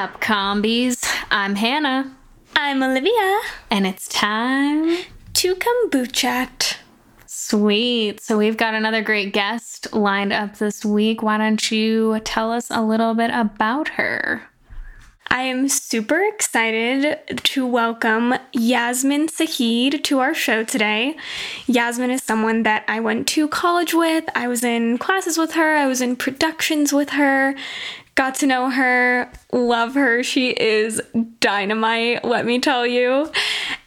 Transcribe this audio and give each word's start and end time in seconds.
Up, 0.00 0.18
combies? 0.18 1.04
I'm 1.30 1.56
Hannah. 1.56 2.16
I'm 2.56 2.82
Olivia. 2.82 3.40
And 3.70 3.86
it's 3.86 4.08
time 4.08 4.96
to 5.34 5.54
kombucha. 5.54 6.78
Sweet. 7.26 8.18
So 8.22 8.38
we've 8.38 8.56
got 8.56 8.72
another 8.72 9.02
great 9.02 9.34
guest 9.34 9.92
lined 9.92 10.32
up 10.32 10.56
this 10.56 10.86
week. 10.86 11.22
Why 11.22 11.36
don't 11.36 11.70
you 11.70 12.18
tell 12.20 12.50
us 12.50 12.68
a 12.70 12.80
little 12.80 13.12
bit 13.12 13.30
about 13.30 13.88
her? 13.88 14.48
I 15.32 15.42
am 15.42 15.68
super 15.68 16.20
excited 16.24 17.38
to 17.44 17.64
welcome 17.64 18.34
Yasmine 18.52 19.28
Sahid 19.28 20.02
to 20.02 20.18
our 20.18 20.34
show 20.34 20.64
today. 20.64 21.16
Yasmine 21.68 22.10
is 22.10 22.22
someone 22.22 22.64
that 22.64 22.84
I 22.88 22.98
went 22.98 23.28
to 23.28 23.46
college 23.46 23.94
with. 23.94 24.24
I 24.34 24.48
was 24.48 24.64
in 24.64 24.98
classes 24.98 25.38
with 25.38 25.52
her, 25.52 25.76
I 25.76 25.86
was 25.86 26.00
in 26.00 26.16
productions 26.16 26.92
with 26.92 27.10
her. 27.10 27.54
Got 28.20 28.34
to 28.34 28.46
know 28.46 28.68
her, 28.68 29.32
love 29.50 29.94
her. 29.94 30.22
She 30.22 30.50
is 30.50 31.00
dynamite, 31.38 32.22
let 32.22 32.44
me 32.44 32.58
tell 32.58 32.86
you. 32.86 33.32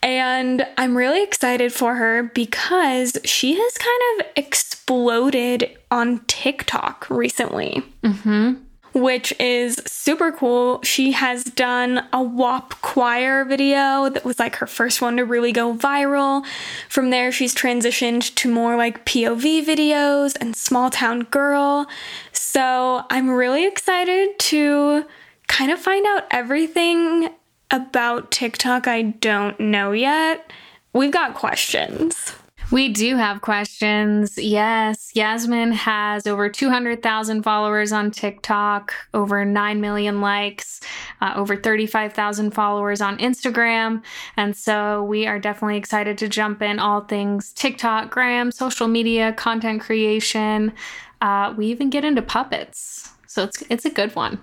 And 0.02 0.66
I'm 0.76 0.98
really 0.98 1.22
excited 1.22 1.72
for 1.72 1.94
her 1.94 2.24
because 2.24 3.16
she 3.26 3.54
has 3.54 3.78
kind 3.78 4.02
of 4.22 4.26
exploded 4.36 5.78
on 5.92 6.22
TikTok 6.26 7.08
recently. 7.12 7.84
Mm-hmm 8.04 8.54
which 8.94 9.34
is 9.40 9.82
super 9.86 10.32
cool. 10.32 10.82
She 10.84 11.12
has 11.14 11.44
done 11.44 12.08
a 12.14 12.22
WAP 12.22 12.82
choir 12.82 13.44
video 13.44 14.10
that 14.10 14.24
was 14.24 14.40
like 14.40 14.56
her 14.58 14.68
first 14.68 15.02
one 15.02 15.18
to 15.18 15.26
really 15.26 15.52
go 15.52 15.74
viral. 15.74 16.46
From 16.90 17.10
there, 17.10 17.32
she's 17.32 17.56
transitioned 17.56 18.34
to 18.36 18.52
more 18.52 18.76
like 18.76 19.06
POV 19.06 19.66
videos 19.66 20.38
and 20.40 20.56
small 20.56 20.90
town 20.90 21.24
girl. 21.24 21.88
So 22.32 23.04
I'm 23.10 23.30
really 23.30 23.66
excited 23.66 24.38
to 24.40 25.06
kind 25.48 25.72
of 25.72 25.80
find 25.80 26.06
out 26.06 26.24
everything 26.32 27.30
about 27.72 28.32
TikTok 28.32 28.88
I 28.88 29.02
don't 29.02 29.60
know 29.60 29.92
yet. 29.92 30.52
We've 30.94 31.12
got 31.12 31.34
questions. 31.34 32.34
We 32.74 32.90
do 32.90 33.18
have 33.18 33.42
questions. 33.42 34.36
Yes, 34.36 35.12
Yasmine 35.14 35.74
has 35.74 36.26
over 36.26 36.50
200,000 36.50 37.44
followers 37.44 37.92
on 37.92 38.10
TikTok, 38.10 38.96
over 39.14 39.46
9 39.46 39.80
million 39.80 40.22
likes, 40.22 40.82
uh, 41.22 41.34
over 41.36 41.56
35,000 41.56 42.50
followers 42.50 43.00
on 43.00 43.20
Instagram. 43.20 44.02
And 44.38 44.58
so 44.58 45.04
we 45.04 45.28
are 45.28 45.38
definitely 45.38 45.78
excited 45.78 46.18
to 46.18 46.28
jump 46.28 46.64
in 46.64 46.80
all 46.80 47.02
things 47.02 47.54
TikTok, 47.54 48.10
Gram, 48.10 48.52
social 48.52 48.88
media, 48.88 49.34
content 49.34 49.80
creation. 49.80 50.74
Uh, 51.22 51.54
we 51.56 51.68
even 51.68 51.92
get 51.92 52.04
into 52.04 52.24
puppets. 52.24 53.12
So 53.28 53.44
it's, 53.44 53.62
it's 53.70 53.86
a 53.86 53.92
good 53.92 54.16
one. 54.16 54.40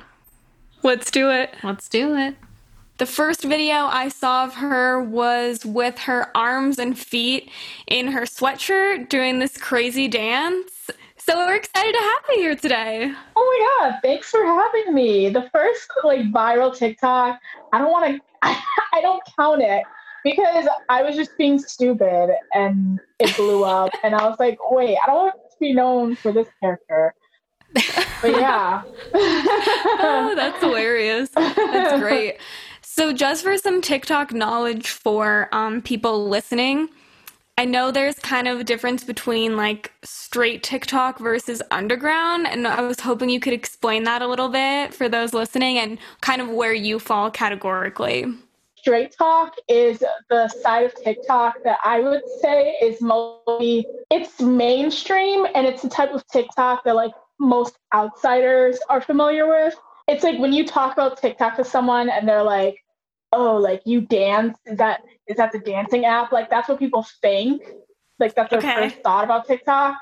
Let's 0.84 1.10
do 1.10 1.32
it. 1.32 1.56
Let's 1.64 1.88
do 1.88 2.14
it. 2.14 2.36
The 3.00 3.06
first 3.06 3.44
video 3.44 3.86
I 3.86 4.10
saw 4.10 4.44
of 4.44 4.56
her 4.56 5.02
was 5.02 5.64
with 5.64 6.00
her 6.00 6.30
arms 6.36 6.78
and 6.78 6.98
feet 6.98 7.50
in 7.86 8.08
her 8.08 8.26
sweatshirt 8.26 9.08
doing 9.08 9.38
this 9.38 9.56
crazy 9.56 10.06
dance. 10.06 10.90
So 11.16 11.34
we're 11.34 11.54
excited 11.54 11.92
to 11.94 11.98
have 11.98 12.22
you 12.28 12.42
here 12.42 12.56
today. 12.56 13.10
Oh 13.36 13.80
my 13.80 13.88
god, 13.88 14.00
thanks 14.02 14.28
for 14.28 14.44
having 14.44 14.92
me. 14.92 15.30
The 15.30 15.48
first 15.50 15.90
like 16.04 16.30
viral 16.30 16.76
TikTok, 16.76 17.40
I 17.72 17.78
don't 17.78 17.90
want 17.90 18.16
to 18.16 18.20
I, 18.92 19.00
don't 19.00 19.22
count 19.34 19.62
it 19.62 19.82
because 20.22 20.68
I 20.90 21.02
was 21.02 21.16
just 21.16 21.38
being 21.38 21.58
stupid 21.58 22.34
and 22.52 23.00
it 23.18 23.34
blew 23.34 23.64
up 23.64 23.92
and 24.04 24.14
I 24.14 24.28
was 24.28 24.38
like, 24.38 24.58
"Wait, 24.70 24.98
I 25.02 25.06
don't 25.06 25.16
want 25.16 25.34
to 25.36 25.56
be 25.58 25.72
known 25.72 26.16
for 26.16 26.32
this 26.32 26.48
character." 26.62 27.14
But 27.72 28.32
yeah. 28.32 28.82
oh, 29.14 30.34
that's 30.36 30.60
hilarious. 30.60 31.30
That's 31.30 31.98
great. 31.98 32.36
So, 33.00 33.14
just 33.14 33.44
for 33.44 33.56
some 33.56 33.80
TikTok 33.80 34.34
knowledge 34.34 34.90
for 34.90 35.48
um, 35.52 35.80
people 35.80 36.28
listening, 36.28 36.90
I 37.56 37.64
know 37.64 37.90
there's 37.90 38.18
kind 38.18 38.46
of 38.46 38.60
a 38.60 38.64
difference 38.64 39.04
between 39.04 39.56
like 39.56 39.90
straight 40.04 40.62
TikTok 40.62 41.18
versus 41.18 41.62
underground, 41.70 42.46
and 42.46 42.68
I 42.68 42.82
was 42.82 43.00
hoping 43.00 43.30
you 43.30 43.40
could 43.40 43.54
explain 43.54 44.04
that 44.04 44.20
a 44.20 44.26
little 44.26 44.50
bit 44.50 44.92
for 44.92 45.08
those 45.08 45.32
listening 45.32 45.78
and 45.78 45.96
kind 46.20 46.42
of 46.42 46.50
where 46.50 46.74
you 46.74 46.98
fall 46.98 47.30
categorically. 47.30 48.26
StraightTok 48.86 49.52
is 49.66 50.04
the 50.28 50.48
side 50.48 50.84
of 50.84 50.94
TikTok 50.94 51.54
that 51.64 51.78
I 51.82 52.00
would 52.00 52.20
say 52.42 52.76
is 52.82 53.00
mostly 53.00 53.86
it's 54.10 54.42
mainstream 54.42 55.46
and 55.54 55.66
it's 55.66 55.80
the 55.80 55.88
type 55.88 56.12
of 56.12 56.22
TikTok 56.26 56.84
that 56.84 56.96
like 56.96 57.12
most 57.38 57.78
outsiders 57.94 58.78
are 58.90 59.00
familiar 59.00 59.48
with 59.48 59.74
it's 60.10 60.24
like 60.24 60.38
when 60.40 60.52
you 60.52 60.66
talk 60.66 60.92
about 60.92 61.18
TikTok 61.18 61.56
to 61.56 61.64
someone 61.64 62.10
and 62.10 62.28
they're 62.28 62.42
like, 62.42 62.82
"Oh, 63.32 63.56
like 63.56 63.82
you 63.84 64.00
dance? 64.00 64.58
Is 64.66 64.78
that 64.78 65.02
is 65.26 65.36
that 65.36 65.52
the 65.52 65.58
dancing 65.58 66.04
app?" 66.04 66.32
Like 66.32 66.50
that's 66.50 66.68
what 66.68 66.78
people 66.78 67.06
think. 67.22 67.62
Like 68.18 68.34
that's 68.34 68.50
their 68.50 68.58
okay. 68.58 68.74
first 68.74 68.96
thought 69.02 69.24
about 69.24 69.46
TikTok, 69.46 69.96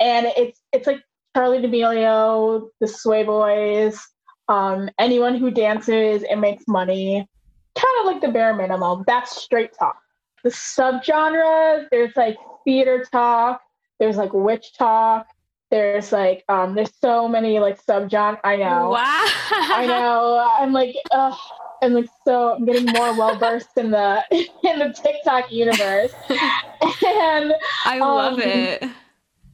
and 0.00 0.26
it's 0.36 0.60
it's 0.72 0.86
like 0.86 1.02
Charli 1.36 1.62
D'Amelio, 1.62 2.68
the 2.80 2.88
Sway 2.88 3.22
Boys, 3.22 4.00
um, 4.48 4.90
anyone 4.98 5.36
who 5.36 5.50
dances 5.50 6.24
and 6.24 6.40
makes 6.40 6.64
money, 6.66 7.28
kind 7.76 7.94
of 8.00 8.06
like 8.06 8.20
the 8.20 8.28
bare 8.28 8.54
minimum. 8.54 9.04
That's 9.06 9.46
StraightTok. 9.46 9.94
The 10.42 10.50
subgenres, 10.50 11.86
there's 11.90 12.16
like 12.16 12.36
TheaterTok, 12.66 13.58
there's 13.98 14.16
like 14.16 14.30
WitchTok, 14.30 15.26
there's 15.70 16.10
like 16.12 16.44
um 16.48 16.74
there's 16.74 16.92
so 17.00 17.28
many 17.28 17.58
like 17.60 17.84
subgenre 17.84 18.38
i 18.44 18.56
know 18.56 18.90
wow 18.90 19.26
i 19.72 19.84
know 19.86 20.56
i'm 20.58 20.72
like 20.72 20.94
ugh, 21.12 21.38
i'm 21.82 21.92
like 21.92 22.08
so 22.24 22.54
i'm 22.54 22.64
getting 22.64 22.86
more 22.92 23.16
well 23.16 23.36
versed 23.38 23.76
in 23.76 23.90
the 23.90 24.22
in 24.30 24.78
the 24.78 24.92
tiktok 25.02 25.50
universe 25.50 26.12
and 26.30 27.54
i 27.84 27.98
love 27.98 28.34
um, 28.34 28.40
it 28.40 28.84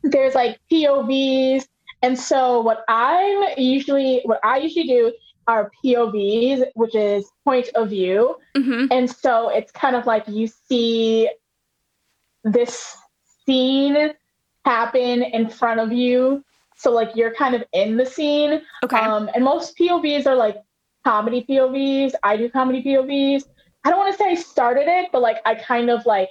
there's 0.02 0.34
like 0.34 0.58
povs 0.70 1.66
and 2.02 2.18
so 2.18 2.60
what 2.60 2.84
i'm 2.88 3.44
usually 3.56 4.20
what 4.24 4.40
i 4.44 4.58
usually 4.58 4.86
do 4.86 5.12
are 5.46 5.70
povs 5.84 6.64
which 6.74 6.94
is 6.94 7.30
point 7.44 7.68
of 7.74 7.90
view 7.90 8.36
mm-hmm. 8.56 8.86
and 8.90 9.10
so 9.10 9.48
it's 9.48 9.70
kind 9.72 9.94
of 9.96 10.06
like 10.06 10.26
you 10.26 10.46
see 10.46 11.28
this 12.44 12.96
scene 13.44 14.12
happen 14.64 15.22
in 15.22 15.48
front 15.48 15.80
of 15.80 15.92
you. 15.92 16.44
So 16.76 16.90
like 16.90 17.10
you're 17.14 17.34
kind 17.34 17.54
of 17.54 17.64
in 17.72 17.96
the 17.96 18.04
scene. 18.04 18.60
Okay. 18.84 18.98
Um, 18.98 19.30
and 19.34 19.44
most 19.44 19.78
POVs 19.78 20.26
are 20.26 20.34
like 20.34 20.56
comedy 21.06 21.46
POVs. 21.48 22.14
I 22.24 22.36
do 22.36 22.50
comedy 22.50 22.82
POVs. 22.82 23.44
I 23.84 23.90
don't 23.90 23.98
want 23.98 24.12
to 24.12 24.18
say 24.18 24.30
I 24.30 24.34
started 24.34 24.88
it, 24.88 25.10
but 25.12 25.22
like 25.22 25.38
I 25.46 25.54
kind 25.54 25.88
of 25.88 26.04
like 26.04 26.30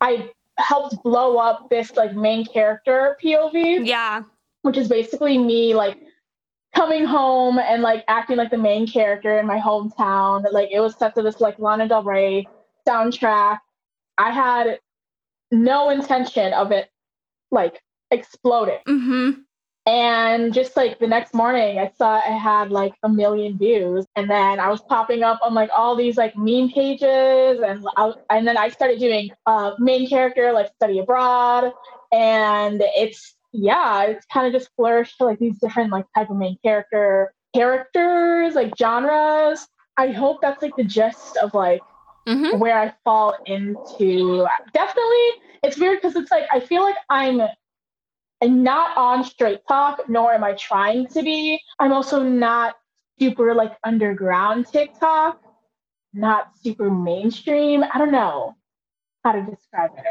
I 0.00 0.30
helped 0.58 1.02
blow 1.02 1.38
up 1.38 1.68
this 1.70 1.96
like 1.96 2.14
main 2.14 2.46
character 2.46 3.18
POV. 3.22 3.84
Yeah. 3.84 4.22
Which 4.62 4.76
is 4.76 4.88
basically 4.88 5.38
me 5.38 5.74
like 5.74 5.98
coming 6.72 7.04
home 7.04 7.58
and 7.58 7.82
like 7.82 8.04
acting 8.06 8.36
like 8.36 8.52
the 8.52 8.58
main 8.58 8.86
character 8.86 9.40
in 9.40 9.46
my 9.46 9.58
hometown. 9.58 10.44
Like 10.52 10.68
it 10.70 10.78
was 10.78 10.94
set 10.96 11.16
to 11.16 11.22
this 11.22 11.40
like 11.40 11.58
Lana 11.58 11.88
Del 11.88 12.04
Rey 12.04 12.46
soundtrack. 12.86 13.58
I 14.18 14.30
had 14.30 14.78
no 15.50 15.90
intention 15.90 16.52
of 16.52 16.70
it 16.70 16.88
like 17.50 17.82
exploding. 18.12 18.78
Mm-hmm. 18.86 19.40
And 19.86 20.52
just 20.52 20.76
like 20.76 20.98
the 20.98 21.06
next 21.06 21.32
morning, 21.32 21.78
I 21.78 21.92
saw 21.96 22.16
I 22.16 22.36
had 22.36 22.72
like 22.72 22.94
a 23.04 23.08
million 23.08 23.56
views, 23.56 24.04
and 24.16 24.28
then 24.28 24.58
I 24.58 24.68
was 24.68 24.80
popping 24.80 25.22
up 25.22 25.38
on 25.42 25.54
like 25.54 25.70
all 25.74 25.94
these 25.94 26.16
like 26.16 26.36
meme 26.36 26.70
pages, 26.70 27.60
and 27.60 27.86
I, 27.96 28.12
and 28.28 28.48
then 28.48 28.56
I 28.56 28.68
started 28.68 28.98
doing 28.98 29.30
uh, 29.46 29.74
main 29.78 30.08
character 30.08 30.52
like 30.52 30.72
study 30.74 30.98
abroad, 30.98 31.72
and 32.12 32.82
it's 32.96 33.36
yeah, 33.52 34.02
it's 34.02 34.26
kind 34.26 34.48
of 34.48 34.52
just 34.52 34.74
flourished 34.74 35.18
to 35.18 35.24
like 35.24 35.38
these 35.38 35.56
different 35.58 35.92
like 35.92 36.06
type 36.16 36.30
of 36.30 36.36
main 36.36 36.58
character 36.64 37.32
characters, 37.54 38.56
like 38.56 38.72
genres. 38.76 39.68
I 39.96 40.08
hope 40.08 40.40
that's 40.42 40.62
like 40.62 40.74
the 40.76 40.84
gist 40.84 41.36
of 41.36 41.54
like 41.54 41.80
mm-hmm. 42.26 42.58
where 42.58 42.76
I 42.76 42.92
fall 43.04 43.36
into. 43.46 44.48
Definitely, 44.74 45.28
it's 45.62 45.78
weird 45.78 46.02
because 46.02 46.16
it's 46.16 46.32
like 46.32 46.44
I 46.52 46.58
feel 46.58 46.82
like 46.82 46.96
I'm 47.08 47.40
I'm 48.42 48.62
not 48.62 48.96
on 48.96 49.24
StraightTok, 49.24 50.08
nor 50.08 50.32
am 50.32 50.44
I 50.44 50.52
trying 50.52 51.06
to 51.08 51.22
be. 51.22 51.60
I'm 51.78 51.92
also 51.92 52.22
not 52.22 52.76
super 53.18 53.54
like 53.54 53.76
underground 53.84 54.66
TikTok, 54.66 55.40
not 56.12 56.50
super 56.62 56.90
mainstream. 56.90 57.82
I 57.82 57.98
don't 57.98 58.12
know 58.12 58.54
how 59.24 59.32
to 59.32 59.42
describe 59.42 59.92
it. 59.96 60.04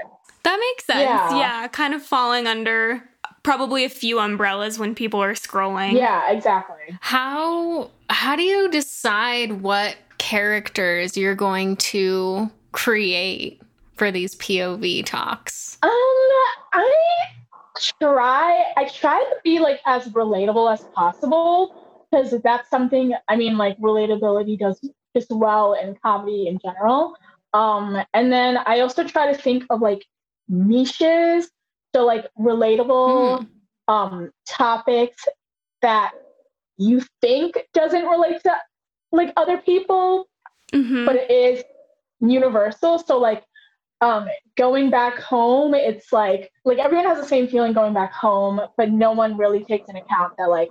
That 0.44 0.60
makes 0.60 0.86
sense. 0.86 1.01
Yeah, 1.01 1.38
yeah 1.38 1.68
kind 1.68 1.94
of 1.94 2.01
falling 2.01 2.48
under 2.48 3.04
probably 3.44 3.86
a 3.86 3.89
few 3.89 4.19
umbrellas 4.19 4.80
when 4.80 4.95
people 4.95 5.22
are 5.22 5.33
scrolling. 5.33 5.94
Yeah, 5.94 6.31
exactly. 6.31 6.98
How 7.00 7.92
how 8.10 8.36
do 8.36 8.44
you 8.44 8.69
decide 8.69 9.62
what 9.62 9.95
characters 10.18 11.16
you're 11.16 11.36
going 11.36 11.77
to 11.77 12.50
create 12.72 13.62
for 13.95 14.12
these 14.12 14.36
POV 14.36 15.06
talks? 15.06 15.77
Um, 15.81 15.89
I 15.92 16.92
try 17.80 18.63
I 18.77 18.86
try 18.86 19.19
to 19.19 19.36
be 19.44 19.60
like 19.60 19.80
as 19.86 20.07
relatable 20.10 20.72
as 20.72 20.83
possible. 20.94 22.07
because 22.12 22.39
that's 22.42 22.69
something 22.69 23.13
I 23.27 23.36
mean, 23.36 23.57
like 23.57 23.77
relatability 23.80 24.57
does 24.60 24.80
just 25.16 25.31
well 25.31 25.74
in 25.74 25.95
comedy 26.04 26.48
in 26.48 26.60
general. 26.60 27.16
Um, 27.54 28.04
and 28.13 28.31
then 28.31 28.57
I 28.66 28.81
also 28.81 29.04
try 29.04 29.31
to 29.31 29.38
think 29.38 29.63
of 29.69 29.81
like 29.81 30.06
niches, 30.50 31.50
so 31.95 32.06
like 32.06 32.27
relatable 32.38 33.39
mm. 33.39 33.48
um, 33.88 34.31
topics 34.45 35.25
that 35.81 36.12
you 36.77 37.01
think 37.22 37.56
doesn't 37.74 38.06
relate 38.06 38.44
to 38.44 38.54
like 39.12 39.31
other 39.38 39.57
people, 39.57 40.27
mm-hmm. 40.74 41.06
but 41.06 41.16
it 41.16 41.31
is 41.31 41.63
universal. 42.19 43.00
So 43.00 43.18
like 43.18 43.44
um, 44.02 44.28
going 44.58 44.90
back 44.90 45.20
home, 45.20 45.74
it's 45.74 46.12
like 46.12 46.52
like 46.64 46.78
everyone 46.78 47.06
has 47.06 47.18
the 47.20 47.28
same 47.28 47.48
feeling 47.48 47.74
going 47.74 47.94
back 47.94 48.14
home, 48.14 48.62
but 48.78 48.92
no 48.92 49.12
one 49.14 49.38
really 49.38 49.64
takes 49.64 49.90
into 49.90 50.02
account 50.02 50.34
that 50.38 50.50
like 50.50 50.70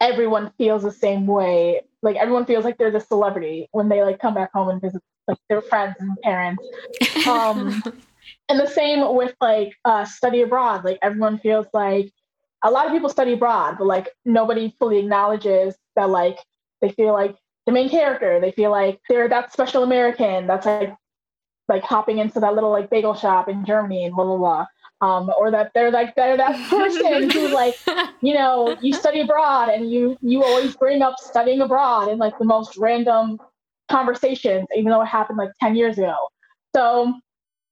everyone 0.00 0.52
feels 0.58 0.82
the 0.82 0.92
same 0.92 1.26
way. 1.26 1.82
Like 2.02 2.16
everyone 2.16 2.46
feels 2.46 2.64
like 2.64 2.78
they're 2.78 2.90
the 2.90 3.00
celebrity 3.00 3.68
when 3.72 3.88
they 3.88 4.02
like 4.02 4.18
come 4.18 4.34
back 4.34 4.52
home 4.52 4.68
and 4.68 4.80
visit 4.80 5.02
like 5.28 5.38
their 5.48 5.62
friends 5.62 5.96
and 6.00 6.16
parents. 6.22 6.64
Um, 7.26 7.82
and 8.48 8.58
the 8.58 8.66
same 8.66 9.14
with 9.14 9.34
like 9.40 9.74
uh, 9.84 10.04
study 10.04 10.42
abroad. 10.42 10.84
Like 10.84 10.98
everyone 11.02 11.38
feels 11.38 11.66
like 11.72 12.10
a 12.64 12.70
lot 12.70 12.86
of 12.86 12.92
people 12.92 13.08
study 13.08 13.34
abroad, 13.34 13.76
but 13.78 13.86
like 13.86 14.08
nobody 14.24 14.74
fully 14.78 14.98
acknowledges 14.98 15.76
that 15.96 16.10
like 16.10 16.38
they 16.80 16.90
feel 16.90 17.12
like 17.12 17.36
the 17.66 17.72
main 17.72 17.88
character. 17.88 18.40
They 18.40 18.52
feel 18.52 18.70
like 18.70 19.00
they're 19.08 19.28
that 19.28 19.52
special 19.52 19.82
American 19.82 20.46
that's 20.46 20.66
like 20.66 20.94
like 21.72 21.82
hopping 21.82 22.18
into 22.18 22.38
that 22.40 22.54
little 22.54 22.70
like 22.70 22.90
bagel 22.90 23.14
shop 23.14 23.48
in 23.48 23.64
Germany 23.64 24.04
and 24.04 24.14
blah 24.14 24.24
blah 24.24 24.36
blah. 24.36 24.66
Um, 25.00 25.32
or 25.36 25.50
that 25.50 25.72
they're 25.74 25.90
like 25.90 26.14
they're 26.14 26.36
that 26.36 26.54
person 26.70 27.30
who 27.30 27.48
like 27.48 27.74
you 28.20 28.34
know 28.34 28.76
you 28.80 28.92
study 28.92 29.20
abroad 29.20 29.68
and 29.68 29.90
you 29.90 30.16
you 30.20 30.44
always 30.44 30.76
bring 30.76 31.02
up 31.02 31.14
studying 31.18 31.60
abroad 31.60 32.08
in 32.08 32.18
like 32.18 32.38
the 32.38 32.44
most 32.44 32.76
random 32.76 33.38
conversations, 33.90 34.66
even 34.76 34.90
though 34.90 35.02
it 35.02 35.06
happened 35.06 35.38
like 35.38 35.50
ten 35.60 35.74
years 35.74 35.98
ago. 35.98 36.14
So 36.74 37.12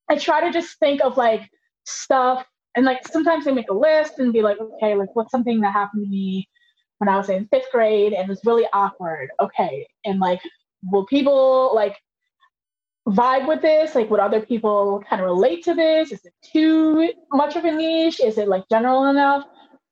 I 0.09 0.17
try 0.17 0.41
to 0.41 0.51
just 0.51 0.79
think 0.79 1.01
of 1.03 1.17
like 1.17 1.49
stuff 1.85 2.45
and 2.77 2.85
like 2.85 3.07
sometimes 3.09 3.47
I 3.47 3.53
make 3.53 3.71
a 3.71 3.75
list 3.75 4.19
and 4.19 4.33
be 4.33 4.43
like, 4.43 4.59
okay, 4.61 4.95
like 4.95 5.15
what's 5.15 5.31
something 5.31 5.61
that 5.61 5.73
happened 5.73 6.05
to 6.05 6.11
me 6.11 6.49
when 6.99 7.09
I 7.09 7.17
was 7.17 7.29
in 7.29 7.47
fifth 7.47 7.71
grade 7.73 8.13
and 8.13 8.25
it 8.25 8.29
was 8.29 8.41
really 8.45 8.67
awkward. 8.73 9.31
Okay. 9.41 9.87
And 10.05 10.21
like, 10.21 10.41
will 10.91 11.07
people 11.07 11.73
like 11.75 11.97
vibe 13.09 13.49
with 13.49 13.63
this? 13.63 13.95
Like, 13.95 14.11
would 14.11 14.21
other 14.21 14.41
people 14.41 15.03
kind 15.09 15.21
of 15.23 15.27
relate 15.27 15.65
to 15.65 15.75
this? 15.75 16.13
Is 16.13 16.25
it 16.25 16.35
too 16.43 17.13
much 17.33 17.57
of 17.57 17.65
a 17.65 17.71
niche? 17.71 18.21
Is 18.21 18.39
it 18.39 18.49
like 18.49 18.65
general 18.71 19.07
enough? 19.07 19.45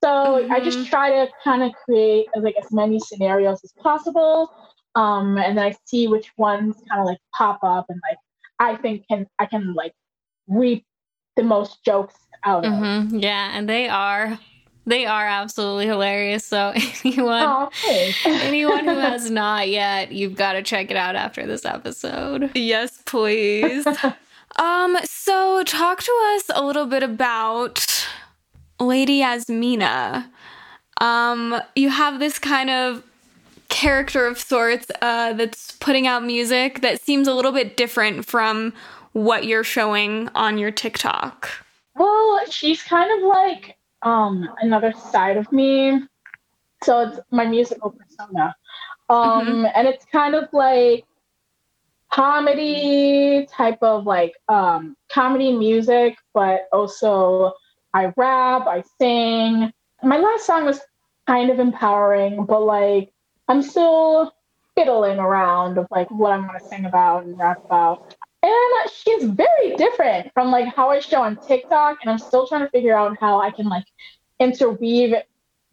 So 0.03 0.09
mm-hmm. 0.09 0.53
I 0.53 0.61
just 0.61 0.79
mm-hmm. 0.79 0.91
try 0.91 1.11
to 1.11 1.31
kind 1.43 1.63
of 1.63 1.73
create 1.85 2.27
like 2.37 2.55
as 2.63 2.71
many 2.73 3.01
scenarios 3.01 3.61
as 3.65 3.73
possible. 3.73 4.53
Um, 4.95 5.39
and 5.39 5.57
then 5.57 5.65
I 5.65 5.77
see 5.85 6.09
which 6.09 6.33
ones 6.37 6.77
kind 6.89 7.01
of 7.01 7.07
like 7.07 7.19
pop 7.37 7.61
up 7.63 7.87
and 7.89 8.01
like 8.09 8.19
I 8.59 8.77
think 8.81 9.07
can 9.09 9.27
I 9.39 9.47
can 9.47 9.75
like 9.75 9.93
reap 10.49 10.85
the 11.37 11.43
most 11.43 11.85
jokes 11.85 12.15
out 12.45 12.65
of. 12.65 12.73
Mm-hmm. 12.73 13.19
Yeah, 13.19 13.57
and 13.57 13.69
they 13.69 13.89
are. 13.89 14.39
They 14.89 15.05
are 15.05 15.27
absolutely 15.27 15.87
hilarious. 15.87 16.47
So 16.47 16.73
anyone 17.05 17.43
oh, 17.45 17.71
anyone 18.25 18.87
who 18.87 18.97
has 18.97 19.31
not 19.31 19.69
yet, 19.69 20.13
you've 20.13 20.35
got 20.35 20.55
to 20.55 20.63
check 20.63 20.91
it 20.91 20.97
out 20.97 21.15
after 21.15 21.47
this 21.47 21.67
episode. 21.67 22.51
Yes, 22.55 23.03
please. 23.05 23.87
um, 24.57 24.97
so 25.05 25.63
talk 25.65 26.03
to 26.03 26.13
us 26.35 26.51
a 26.55 26.65
little 26.65 26.87
bit 26.87 27.03
about 27.03 28.09
Lady 28.81 29.21
Yasmina. 29.21 30.31
Um, 31.03 31.61
you 31.77 31.91
have 31.91 32.19
this 32.19 32.39
kind 32.39 32.71
of 32.71 33.03
character 33.69 34.27
of 34.27 34.39
sorts 34.39 34.87
uh, 35.03 35.35
that's 35.35 35.73
putting 35.73 36.07
out 36.07 36.25
music 36.25 36.81
that 36.81 37.03
seems 37.03 37.29
a 37.29 37.35
little 37.35 37.53
bit 37.53 37.77
different 37.77 38.25
from 38.25 38.73
what 39.13 39.45
you're 39.45 39.65
showing 39.65 40.31
on 40.35 40.57
your 40.57 40.71
TikTok? 40.71 41.51
Well, 41.95 42.41
she's 42.51 42.83
kind 42.83 43.11
of 43.19 43.29
like 43.29 43.78
um 44.03 44.49
another 44.61 44.93
side 44.93 45.37
of 45.37 45.51
me. 45.53 46.01
So 46.83 47.09
it's 47.09 47.21
my 47.31 47.47
musical 47.47 47.91
persona. 47.91 48.55
Um 49.09 49.47
mm-hmm. 49.47 49.67
and 49.75 49.89
it's 49.89 50.05
kind 50.07 50.35
of 50.35 50.49
like 50.53 51.05
comedy 52.11 53.47
type 53.47 53.79
of 53.83 54.07
like 54.07 54.35
um 54.49 54.97
comedy 55.11 55.53
music, 55.53 56.17
but 56.35 56.69
also 56.73 57.53
I 57.95 58.13
rap, 58.17 58.67
I 58.67 58.83
sing. 59.01 59.73
My 60.03 60.19
last 60.19 60.47
song 60.47 60.65
was 60.65 60.81
kind 61.27 61.51
of 61.51 61.59
empowering, 61.59 62.45
but 62.45 62.63
like 62.63 63.11
I'm 63.49 63.63
still 63.63 64.33
fiddling 64.77 65.19
around 65.19 65.79
of 65.79 65.87
like 65.91 66.11
what 66.11 66.33
I'm 66.33 66.47
gonna 66.47 66.61
sing 66.61 66.85
about 66.85 67.25
and 67.25 67.39
rap 67.39 67.65
about. 67.65 68.15
She's 68.93 69.25
very 69.25 69.77
different 69.77 70.33
from 70.33 70.51
like 70.51 70.75
how 70.75 70.91
I 70.91 71.01
show 71.01 71.23
on 71.23 71.37
TikTok. 71.37 71.99
And 72.03 72.11
I'm 72.11 72.19
still 72.19 72.47
trying 72.47 72.63
to 72.63 72.71
figure 72.71 72.97
out 72.97 73.17
how 73.21 73.41
I 73.41 73.51
can 73.51 73.67
like 73.67 73.85
interweave 74.39 75.15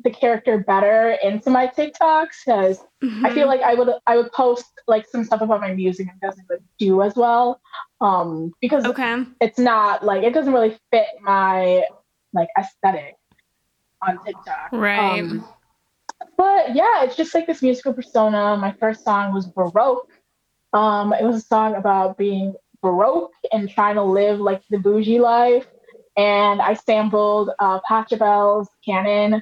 the 0.03 0.09
character 0.11 0.59
better 0.59 1.17
into 1.23 1.49
my 1.49 1.67
TikToks 1.67 2.45
because 2.45 2.79
mm-hmm. 3.03 3.25
I 3.25 3.29
feel 3.33 3.47
mm-hmm. 3.47 3.49
like 3.49 3.61
I 3.61 3.73
would 3.73 3.89
I 4.05 4.17
would 4.17 4.31
post 4.31 4.65
like 4.87 5.07
some 5.07 5.23
stuff 5.23 5.41
about 5.41 5.61
my 5.61 5.73
music 5.73 6.07
and 6.09 6.19
doesn't 6.19 6.45
really 6.49 6.63
do 6.77 7.01
as 7.01 7.15
well. 7.15 7.61
Um 8.01 8.51
because 8.61 8.85
okay. 8.85 9.23
it's 9.41 9.57
not 9.57 10.03
like 10.03 10.23
it 10.23 10.33
doesn't 10.33 10.53
really 10.53 10.77
fit 10.91 11.07
my 11.21 11.83
like 12.33 12.49
aesthetic 12.57 13.15
on 14.01 14.23
TikTok. 14.23 14.69
Right. 14.71 15.21
Um, 15.21 15.47
but 16.37 16.75
yeah, 16.75 17.03
it's 17.03 17.15
just 17.15 17.33
like 17.33 17.47
this 17.47 17.61
musical 17.61 17.93
persona. 17.93 18.57
My 18.57 18.73
first 18.73 19.03
song 19.03 19.33
was 19.33 19.47
Baroque 19.47 20.11
um, 20.75 21.13
it 21.13 21.23
was 21.23 21.37
a 21.37 21.41
song 21.41 21.75
about 21.75 22.17
being 22.17 22.53
baroque 22.85 23.33
and 23.51 23.69
trying 23.69 23.95
to 23.95 24.03
live 24.03 24.39
like 24.39 24.61
the 24.69 24.77
bougie 24.77 25.19
life. 25.19 25.65
And 26.15 26.61
I 26.61 26.75
sampled 26.75 27.49
uh, 27.59 27.79
Pachelbel's 27.89 28.69
Canon. 28.85 29.41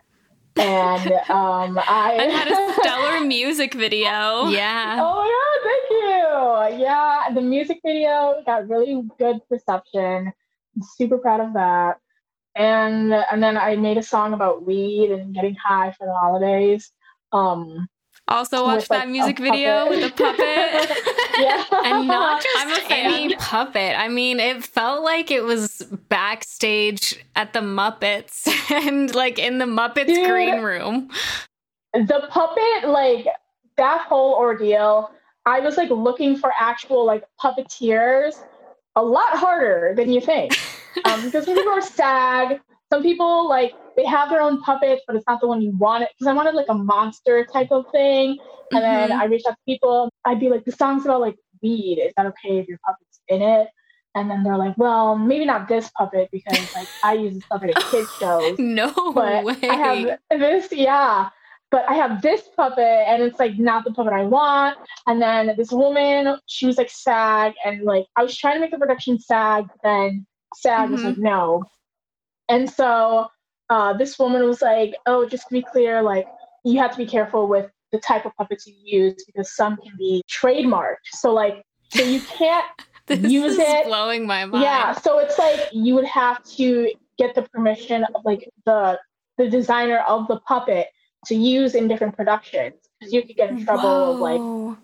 And 0.55 1.11
um, 1.29 1.77
I 1.77 2.17
and 2.19 2.31
had 2.31 2.47
a 2.47 2.73
stellar 2.79 3.25
music 3.25 3.73
video. 3.73 4.47
Yeah. 4.47 4.99
Oh 5.01 5.23
yeah, 5.33 5.69
thank 5.69 6.79
you. 6.79 6.85
Yeah, 6.85 7.23
the 7.33 7.41
music 7.41 7.79
video 7.85 8.41
got 8.45 8.69
really 8.69 9.03
good 9.19 9.37
reception. 9.49 10.31
I'm 10.75 10.81
super 10.97 11.17
proud 11.17 11.41
of 11.41 11.53
that. 11.53 11.97
And 12.55 13.13
and 13.13 13.43
then 13.43 13.57
I 13.57 13.75
made 13.75 13.97
a 13.97 14.03
song 14.03 14.33
about 14.33 14.65
weed 14.65 15.11
and 15.11 15.33
getting 15.33 15.55
high 15.55 15.91
for 15.97 16.05
the 16.07 16.13
holidays. 16.13 16.91
Um, 17.31 17.87
also 18.33 18.63
watched 18.65 18.89
that 18.89 19.01
like, 19.01 19.09
music 19.09 19.39
video 19.39 19.87
with 19.87 20.01
the 20.01 20.09
puppet. 20.09 20.39
yeah. 21.39 21.63
And 21.85 22.07
not 22.07 22.41
just 22.41 22.91
any 22.91 23.35
puppet. 23.35 23.97
I 23.97 24.07
mean, 24.07 24.39
it 24.39 24.63
felt 24.63 25.03
like 25.03 25.31
it 25.31 25.43
was 25.43 25.83
backstage 26.09 27.23
at 27.35 27.53
the 27.53 27.59
Muppets 27.59 28.47
and 28.71 29.13
like 29.13 29.39
in 29.39 29.59
the 29.59 29.65
Muppets 29.65 30.07
Dude, 30.07 30.27
green 30.27 30.61
room. 30.61 31.09
The 31.93 32.27
puppet, 32.29 32.89
like 32.89 33.27
that 33.77 34.01
whole 34.01 34.33
ordeal, 34.33 35.11
I 35.45 35.59
was 35.59 35.77
like 35.77 35.89
looking 35.89 36.35
for 36.35 36.51
actual 36.59 37.05
like 37.05 37.23
puppeteers 37.41 38.35
a 38.95 39.03
lot 39.03 39.37
harder 39.37 39.93
than 39.95 40.11
you 40.11 40.21
think. 40.21 40.57
Um, 41.05 41.25
because 41.25 41.45
people 41.45 41.67
are 41.69 41.81
SAG, 41.81 42.61
some 42.93 43.01
people 43.01 43.49
like 43.49 43.73
they 43.97 44.05
have 44.05 44.29
their 44.29 44.41
own 44.41 44.61
puppets, 44.61 45.01
but 45.07 45.15
it's 45.15 45.25
not 45.27 45.41
the 45.41 45.47
one 45.47 45.61
you 45.61 45.71
wanted. 45.77 46.09
Because 46.17 46.29
I 46.29 46.33
wanted 46.33 46.53
like 46.53 46.67
a 46.69 46.75
monster 46.75 47.45
type 47.51 47.71
of 47.71 47.85
thing. 47.91 48.37
And 48.71 48.83
mm-hmm. 48.83 49.09
then 49.09 49.11
I 49.11 49.25
reached 49.25 49.47
out 49.47 49.53
to 49.53 49.63
people. 49.65 50.11
I'd 50.25 50.39
be 50.39 50.49
like, 50.49 50.63
the 50.65 50.71
song's 50.71 51.05
about 51.05 51.21
like 51.21 51.35
weed. 51.63 51.99
Is 51.99 52.13
that 52.17 52.27
okay 52.27 52.59
if 52.59 52.67
your 52.67 52.77
puppet's 52.85 53.19
in 53.27 53.41
it? 53.41 53.67
And 54.15 54.29
then 54.29 54.43
they're 54.43 54.57
like, 54.57 54.77
well, 54.77 55.15
maybe 55.15 55.43
not 55.43 55.67
this 55.67 55.89
puppet 55.97 56.29
because 56.31 56.75
like 56.75 56.87
I 57.03 57.13
use 57.13 57.33
this 57.33 57.43
puppet 57.49 57.71
at 57.75 57.83
kids 57.91 58.09
shows. 58.19 58.59
no 58.59 58.93
but 59.11 59.43
way. 59.43 59.57
I 59.63 59.75
have 59.75 60.19
this, 60.29 60.71
yeah. 60.71 61.29
But 61.71 61.89
I 61.89 61.95
have 61.95 62.21
this 62.21 62.43
puppet 62.55 63.07
and 63.07 63.23
it's 63.23 63.39
like 63.39 63.57
not 63.57 63.85
the 63.85 63.91
puppet 63.91 64.13
I 64.13 64.21
want. 64.21 64.77
And 65.07 65.19
then 65.19 65.55
this 65.57 65.71
woman, 65.71 66.37
she 66.45 66.67
was 66.67 66.77
like 66.77 66.91
SAG 66.91 67.53
and 67.65 67.81
like 67.81 68.05
I 68.15 68.21
was 68.21 68.37
trying 68.37 68.55
to 68.55 68.59
make 68.59 68.69
the 68.69 68.77
production 68.77 69.17
SAG, 69.19 69.65
but 69.67 69.77
then 69.83 70.27
SAG 70.55 70.83
mm-hmm. 70.83 70.91
was 70.93 71.03
like, 71.03 71.17
no. 71.17 71.63
And 72.53 72.69
so 72.69 73.27
uh, 73.69 73.93
this 73.93 74.19
woman 74.19 74.43
was 74.43 74.61
like, 74.61 74.93
"Oh, 75.07 75.25
just 75.27 75.47
to 75.47 75.53
be 75.53 75.63
clear, 75.63 76.03
like 76.03 76.27
you 76.63 76.77
have 76.79 76.91
to 76.91 76.97
be 76.97 77.07
careful 77.07 77.47
with 77.47 77.69
the 77.91 77.99
type 77.99 78.25
of 78.25 78.35
puppets 78.35 78.67
you 78.67 78.75
use 78.83 79.23
because 79.25 79.55
some 79.55 79.77
can 79.77 79.93
be 79.97 80.23
trademarked. 80.29 81.05
So 81.13 81.33
like, 81.33 81.63
so 81.89 82.03
you 82.03 82.21
can't 82.21 82.65
use 83.09 83.57
it. 83.57 83.85
Blowing 83.85 84.27
my 84.27 84.45
mind. 84.45 84.63
Yeah. 84.63 84.91
So 84.91 85.19
it's 85.19 85.39
like 85.39 85.59
you 85.71 85.95
would 85.95 86.05
have 86.05 86.43
to 86.57 86.91
get 87.17 87.33
the 87.33 87.41
permission 87.43 88.03
of 88.15 88.23
like 88.23 88.49
the 88.65 88.99
the 89.37 89.49
designer 89.49 89.99
of 90.07 90.27
the 90.27 90.39
puppet 90.41 90.87
to 91.25 91.35
use 91.35 91.73
in 91.73 91.87
different 91.87 92.15
productions 92.15 92.75
because 92.99 93.11
you 93.13 93.23
could 93.23 93.35
get 93.35 93.49
in 93.49 93.65
trouble. 93.65 94.17
Whoa. 94.17 94.67
Like, 94.67 94.77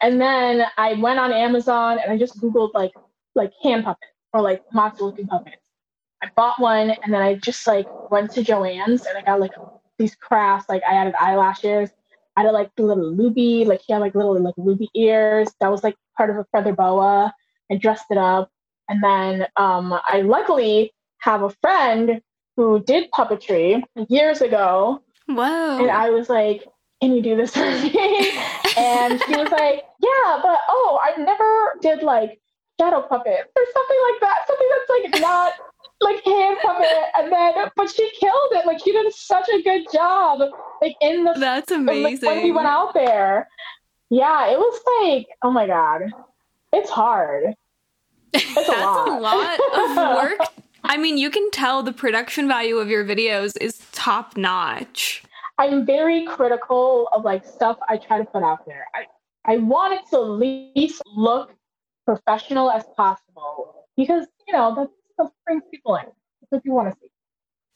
and 0.00 0.20
then 0.20 0.64
I 0.76 0.92
went 0.94 1.18
on 1.18 1.32
Amazon 1.32 1.98
and 2.00 2.12
I 2.12 2.18
just 2.18 2.40
googled 2.40 2.72
like 2.74 2.92
like 3.34 3.52
hand 3.62 3.84
puppets 3.84 4.12
or 4.32 4.42
like 4.42 4.62
monster 4.72 5.04
looking 5.04 5.26
puppets 5.26 5.65
I 6.22 6.28
bought 6.34 6.60
one 6.60 6.90
and 6.90 7.12
then 7.12 7.22
I 7.22 7.34
just 7.34 7.66
like 7.66 7.86
went 8.10 8.30
to 8.32 8.42
Joann's 8.42 9.06
and 9.06 9.18
I 9.18 9.22
got 9.22 9.40
like 9.40 9.52
these 9.98 10.14
crafts. 10.14 10.68
Like 10.68 10.82
I 10.88 10.94
added 10.94 11.14
eyelashes 11.20 11.90
I 12.36 12.42
had 12.42 12.52
like 12.52 12.70
the 12.76 12.82
little 12.82 13.12
Luby, 13.12 13.66
like 13.66 13.80
he 13.86 13.92
had 13.92 14.00
like 14.00 14.14
little 14.14 14.38
like 14.40 14.54
Luby 14.56 14.88
ears. 14.94 15.48
That 15.60 15.70
was 15.70 15.82
like 15.82 15.96
part 16.16 16.30
of 16.30 16.36
a 16.36 16.44
feather 16.52 16.74
boa. 16.74 17.32
I 17.70 17.76
dressed 17.76 18.06
it 18.10 18.18
up. 18.18 18.50
And 18.88 19.02
then 19.02 19.46
um, 19.56 19.98
I 20.08 20.20
luckily 20.20 20.92
have 21.18 21.42
a 21.42 21.50
friend 21.62 22.20
who 22.56 22.82
did 22.84 23.10
puppetry 23.10 23.82
years 24.08 24.42
ago. 24.42 25.02
Whoa. 25.26 25.78
And 25.80 25.90
I 25.90 26.10
was 26.10 26.28
like, 26.28 26.64
can 27.00 27.12
you 27.12 27.22
do 27.22 27.36
this 27.36 27.54
for 27.54 27.64
me? 27.64 27.90
and 28.76 29.20
she 29.26 29.34
was 29.34 29.50
like, 29.50 29.84
yeah, 30.00 30.38
but 30.42 30.58
oh, 30.68 30.98
I 31.02 31.20
never 31.20 31.74
did 31.80 32.02
like 32.02 32.38
shadow 32.78 33.00
puppet 33.00 33.50
or 33.56 33.62
something 33.72 33.98
like 34.10 34.20
that. 34.20 34.46
Something 34.46 34.68
that's 34.70 34.90
like 34.90 35.22
not 35.22 35.52
like 36.00 36.24
hand 36.24 36.58
puppet. 36.62 36.88
And 37.16 37.32
then, 37.32 37.54
but 37.76 37.90
she 37.90 38.10
killed 38.18 38.52
it. 38.52 38.66
Like 38.66 38.80
she 38.82 38.92
did 38.92 39.12
such 39.12 39.48
a 39.48 39.62
good 39.62 39.86
job. 39.92 40.40
Like 40.82 40.96
in 41.00 41.24
the 41.24 41.34
that's 41.38 41.72
amazing. 41.72 42.26
Like, 42.26 42.36
when 42.36 42.44
we 42.44 42.52
went 42.52 42.68
out 42.68 42.94
there, 42.94 43.48
yeah, 44.10 44.50
it 44.50 44.58
was 44.58 44.80
like, 45.00 45.26
oh 45.42 45.50
my 45.50 45.66
god, 45.66 46.02
it's 46.72 46.90
hard. 46.90 47.54
It's 48.32 48.54
that's 48.54 48.68
a 48.68 48.72
lot. 48.72 49.08
a 49.08 49.20
lot 49.20 49.58
of 49.90 49.96
work. 50.38 50.48
I 50.84 50.96
mean, 50.96 51.18
you 51.18 51.30
can 51.30 51.50
tell 51.50 51.82
the 51.82 51.92
production 51.92 52.46
value 52.46 52.76
of 52.76 52.88
your 52.88 53.04
videos 53.04 53.56
is 53.60 53.80
top 53.92 54.36
notch. 54.36 55.22
I'm 55.58 55.86
very 55.86 56.24
critical 56.26 57.08
of 57.12 57.24
like 57.24 57.44
stuff 57.44 57.78
I 57.88 57.96
try 57.96 58.18
to 58.18 58.24
put 58.24 58.42
out 58.42 58.66
there. 58.66 58.86
I, 58.94 59.06
I 59.52 59.56
want 59.58 59.94
it 59.94 60.02
to 60.10 60.16
at 60.16 60.28
least 60.28 61.02
look 61.06 61.54
professional 62.04 62.70
as 62.70 62.84
possible 62.96 63.86
because, 63.96 64.26
you 64.46 64.52
know, 64.52 64.74
that's 64.76 64.92
brings 65.46 65.62
people 65.70 65.96
in. 65.96 66.04
That's 66.04 66.50
what 66.50 66.62
you 66.64 66.72
want 66.72 66.92
to 66.92 66.96
see. 67.00 67.08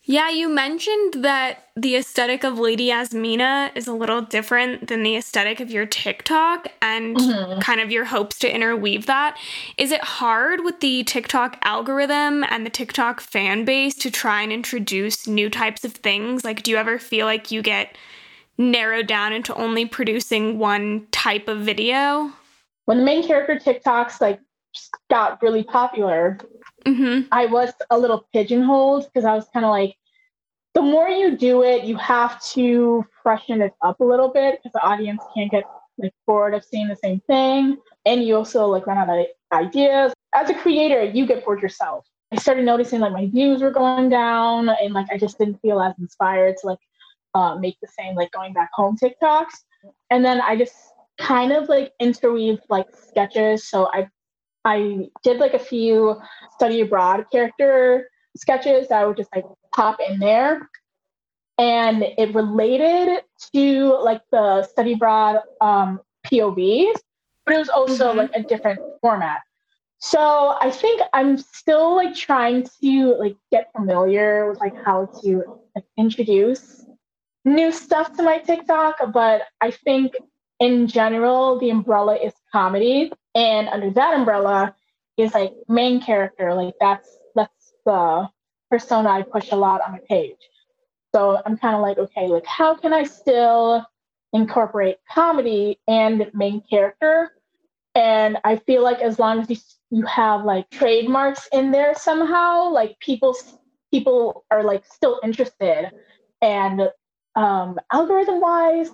Yeah, 0.04 0.30
you 0.30 0.48
mentioned 0.48 1.22
that 1.24 1.68
the 1.76 1.96
aesthetic 1.96 2.42
of 2.42 2.58
Lady 2.58 2.84
Yasmina 2.84 3.70
is 3.74 3.86
a 3.86 3.92
little 3.92 4.22
different 4.22 4.88
than 4.88 5.02
the 5.02 5.16
aesthetic 5.16 5.60
of 5.60 5.70
your 5.70 5.84
TikTok 5.84 6.68
and 6.80 7.16
mm-hmm. 7.16 7.60
kind 7.60 7.80
of 7.80 7.90
your 7.92 8.06
hopes 8.06 8.38
to 8.38 8.52
interweave 8.52 9.04
that. 9.06 9.36
Is 9.76 9.92
it 9.92 10.02
hard 10.02 10.64
with 10.64 10.80
the 10.80 11.04
TikTok 11.04 11.58
algorithm 11.62 12.44
and 12.44 12.64
the 12.64 12.70
TikTok 12.70 13.20
fan 13.20 13.66
base 13.66 13.94
to 13.96 14.10
try 14.10 14.40
and 14.40 14.50
introduce 14.50 15.26
new 15.26 15.50
types 15.50 15.84
of 15.84 15.92
things? 15.92 16.44
Like, 16.44 16.62
do 16.62 16.70
you 16.70 16.78
ever 16.78 16.98
feel 16.98 17.26
like 17.26 17.50
you 17.50 17.60
get 17.60 17.94
narrowed 18.56 19.06
down 19.06 19.34
into 19.34 19.54
only 19.54 19.84
producing 19.84 20.58
one 20.58 21.08
type 21.10 21.46
of 21.46 21.60
video? 21.60 22.32
When 22.86 22.98
the 22.98 23.04
main 23.04 23.26
character 23.26 23.56
TikToks 23.56 24.20
like 24.22 24.40
got 25.10 25.42
really 25.42 25.62
popular, 25.62 26.38
Mm-hmm. 26.86 27.28
I 27.32 27.46
was 27.46 27.72
a 27.90 27.98
little 27.98 28.26
pigeonholed 28.32 29.06
because 29.06 29.24
I 29.24 29.34
was 29.34 29.46
kind 29.52 29.64
of 29.64 29.70
like, 29.70 29.94
the 30.74 30.82
more 30.82 31.08
you 31.08 31.36
do 31.36 31.62
it, 31.62 31.84
you 31.84 31.96
have 31.96 32.42
to 32.52 33.04
freshen 33.22 33.60
it 33.60 33.72
up 33.82 34.00
a 34.00 34.04
little 34.04 34.28
bit 34.28 34.58
because 34.58 34.72
the 34.72 34.82
audience 34.82 35.22
can't 35.34 35.50
get 35.50 35.64
like 35.98 36.14
bored 36.26 36.54
of 36.54 36.64
seeing 36.64 36.88
the 36.88 36.96
same 36.96 37.20
thing, 37.26 37.76
and 38.06 38.24
you 38.24 38.36
also 38.36 38.66
like 38.66 38.86
run 38.86 38.96
out 38.96 39.08
of 39.10 39.26
ideas. 39.52 40.12
As 40.34 40.48
a 40.48 40.54
creator, 40.54 41.02
you 41.02 41.26
get 41.26 41.44
bored 41.44 41.60
yourself. 41.60 42.06
I 42.32 42.36
started 42.36 42.64
noticing 42.64 43.00
like 43.00 43.12
my 43.12 43.26
views 43.26 43.60
were 43.60 43.72
going 43.72 44.08
down, 44.08 44.68
and 44.68 44.94
like 44.94 45.06
I 45.12 45.18
just 45.18 45.38
didn't 45.38 45.60
feel 45.60 45.80
as 45.80 45.94
inspired 45.98 46.56
to 46.58 46.68
like 46.68 46.78
uh, 47.34 47.56
make 47.56 47.76
the 47.82 47.88
same 47.88 48.14
like 48.14 48.30
going 48.30 48.52
back 48.52 48.70
home 48.72 48.96
TikToks. 48.96 49.54
And 50.10 50.24
then 50.24 50.40
I 50.40 50.56
just 50.56 50.74
kind 51.18 51.52
of 51.52 51.68
like 51.68 51.92
interweaved 52.00 52.62
like 52.68 52.86
sketches. 52.94 53.68
So 53.68 53.88
I 53.92 54.08
I 54.64 55.08
did 55.22 55.38
like 55.38 55.54
a 55.54 55.58
few 55.58 56.20
study 56.54 56.80
abroad 56.80 57.26
character 57.32 58.08
sketches 58.36 58.88
that 58.88 59.02
I 59.02 59.06
would 59.06 59.16
just 59.16 59.34
like 59.34 59.44
pop 59.74 59.98
in 60.00 60.18
there. 60.18 60.68
And 61.58 62.02
it 62.02 62.34
related 62.34 63.22
to 63.54 63.98
like 64.02 64.22
the 64.30 64.62
study 64.62 64.94
abroad 64.94 65.40
um, 65.60 66.00
POVs, 66.26 66.96
but 67.44 67.54
it 67.54 67.58
was 67.58 67.68
also 67.68 68.08
mm-hmm. 68.08 68.18
like 68.18 68.30
a 68.34 68.42
different 68.42 68.80
format. 69.00 69.40
So 69.98 70.56
I 70.58 70.70
think 70.70 71.02
I'm 71.12 71.36
still 71.36 71.94
like 71.94 72.14
trying 72.14 72.66
to 72.82 73.14
like 73.18 73.36
get 73.52 73.70
familiar 73.76 74.48
with 74.48 74.58
like 74.58 74.74
how 74.84 75.06
to 75.22 75.60
like, 75.74 75.84
introduce 75.98 76.86
new 77.44 77.70
stuff 77.70 78.14
to 78.16 78.22
my 78.22 78.38
TikTok, 78.38 79.12
but 79.12 79.42
I 79.60 79.70
think 79.70 80.14
in 80.58 80.86
general 80.86 81.58
the 81.58 81.70
umbrella 81.70 82.16
is 82.16 82.32
comedy 82.52 83.12
and 83.34 83.68
under 83.68 83.90
that 83.90 84.14
umbrella 84.14 84.74
is 85.16 85.34
like 85.34 85.52
main 85.68 86.00
character 86.00 86.54
like 86.54 86.74
that's 86.80 87.08
that's 87.34 87.72
the 87.84 88.28
persona 88.70 89.08
i 89.08 89.22
push 89.22 89.52
a 89.52 89.56
lot 89.56 89.80
on 89.82 89.92
my 89.92 90.00
page. 90.08 90.36
So 91.14 91.40
i'm 91.44 91.56
kind 91.56 91.74
of 91.74 91.82
like 91.82 91.98
okay 91.98 92.26
like 92.28 92.46
how 92.46 92.74
can 92.74 92.92
i 92.92 93.04
still 93.04 93.84
incorporate 94.32 94.96
comedy 95.12 95.78
and 95.88 96.30
main 96.34 96.62
character? 96.68 97.32
And 97.94 98.38
i 98.44 98.56
feel 98.56 98.82
like 98.82 99.00
as 99.00 99.18
long 99.18 99.40
as 99.40 99.50
you, 99.50 99.56
you 99.90 100.06
have 100.06 100.44
like 100.44 100.70
trademarks 100.70 101.48
in 101.52 101.70
there 101.72 101.94
somehow 101.94 102.70
like 102.70 102.98
people 103.00 103.36
people 103.92 104.44
are 104.50 104.62
like 104.62 104.84
still 104.86 105.20
interested. 105.22 105.90
And 106.42 106.88
um 107.36 107.78
algorithm 107.92 108.40
wise 108.40 108.90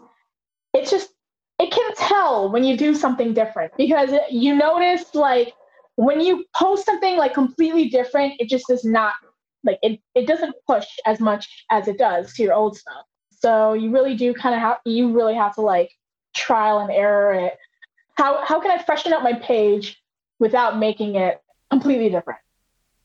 it's 0.74 0.90
just 0.90 1.10
it 1.58 1.70
can 1.70 1.94
tell 1.94 2.50
when 2.50 2.64
you 2.64 2.76
do 2.76 2.94
something 2.94 3.32
different 3.32 3.72
because 3.76 4.10
you 4.30 4.54
notice 4.54 5.14
like 5.14 5.54
when 5.96 6.20
you 6.20 6.44
post 6.54 6.84
something 6.84 7.16
like 7.16 7.32
completely 7.32 7.88
different, 7.88 8.34
it 8.38 8.48
just 8.48 8.66
does 8.68 8.84
not 8.84 9.14
like 9.64 9.78
it, 9.82 10.00
it 10.14 10.26
doesn't 10.26 10.54
push 10.66 10.86
as 11.06 11.18
much 11.18 11.64
as 11.70 11.88
it 11.88 11.98
does 11.98 12.32
to 12.34 12.42
your 12.42 12.54
old 12.54 12.76
stuff. 12.76 13.04
So 13.30 13.72
you 13.72 13.90
really 13.90 14.14
do 14.14 14.34
kind 14.34 14.54
of 14.54 14.60
have 14.60 14.78
you 14.84 15.12
really 15.12 15.34
have 15.34 15.54
to 15.54 15.62
like 15.62 15.90
trial 16.34 16.80
and 16.80 16.90
error 16.90 17.32
it. 17.32 17.56
How 18.14 18.44
how 18.44 18.60
can 18.60 18.70
I 18.70 18.82
freshen 18.82 19.12
up 19.12 19.22
my 19.22 19.32
page 19.34 20.02
without 20.38 20.78
making 20.78 21.16
it 21.16 21.40
completely 21.70 22.10
different? 22.10 22.40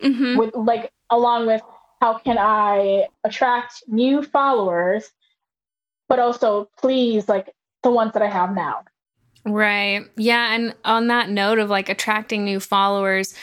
Mm-hmm. 0.02 0.38
With 0.38 0.56
like 0.56 0.92
along 1.10 1.48
with 1.48 1.62
how 2.02 2.18
can 2.18 2.38
I 2.38 3.08
attract 3.24 3.84
new 3.88 4.24
followers, 4.24 5.10
but 6.10 6.20
also 6.20 6.70
please 6.78 7.30
like 7.30 7.54
the 7.84 7.92
ones 7.92 8.14
that 8.14 8.22
I 8.22 8.30
have 8.30 8.54
now. 8.54 8.84
Right. 9.46 10.06
Yeah. 10.18 10.54
And 10.54 10.76
on 10.86 11.08
that 11.08 11.30
note 11.30 11.60
of 11.60 11.70
like 11.70 11.90
attracting 11.90 12.46
new 12.46 12.60
followers, 12.60 13.34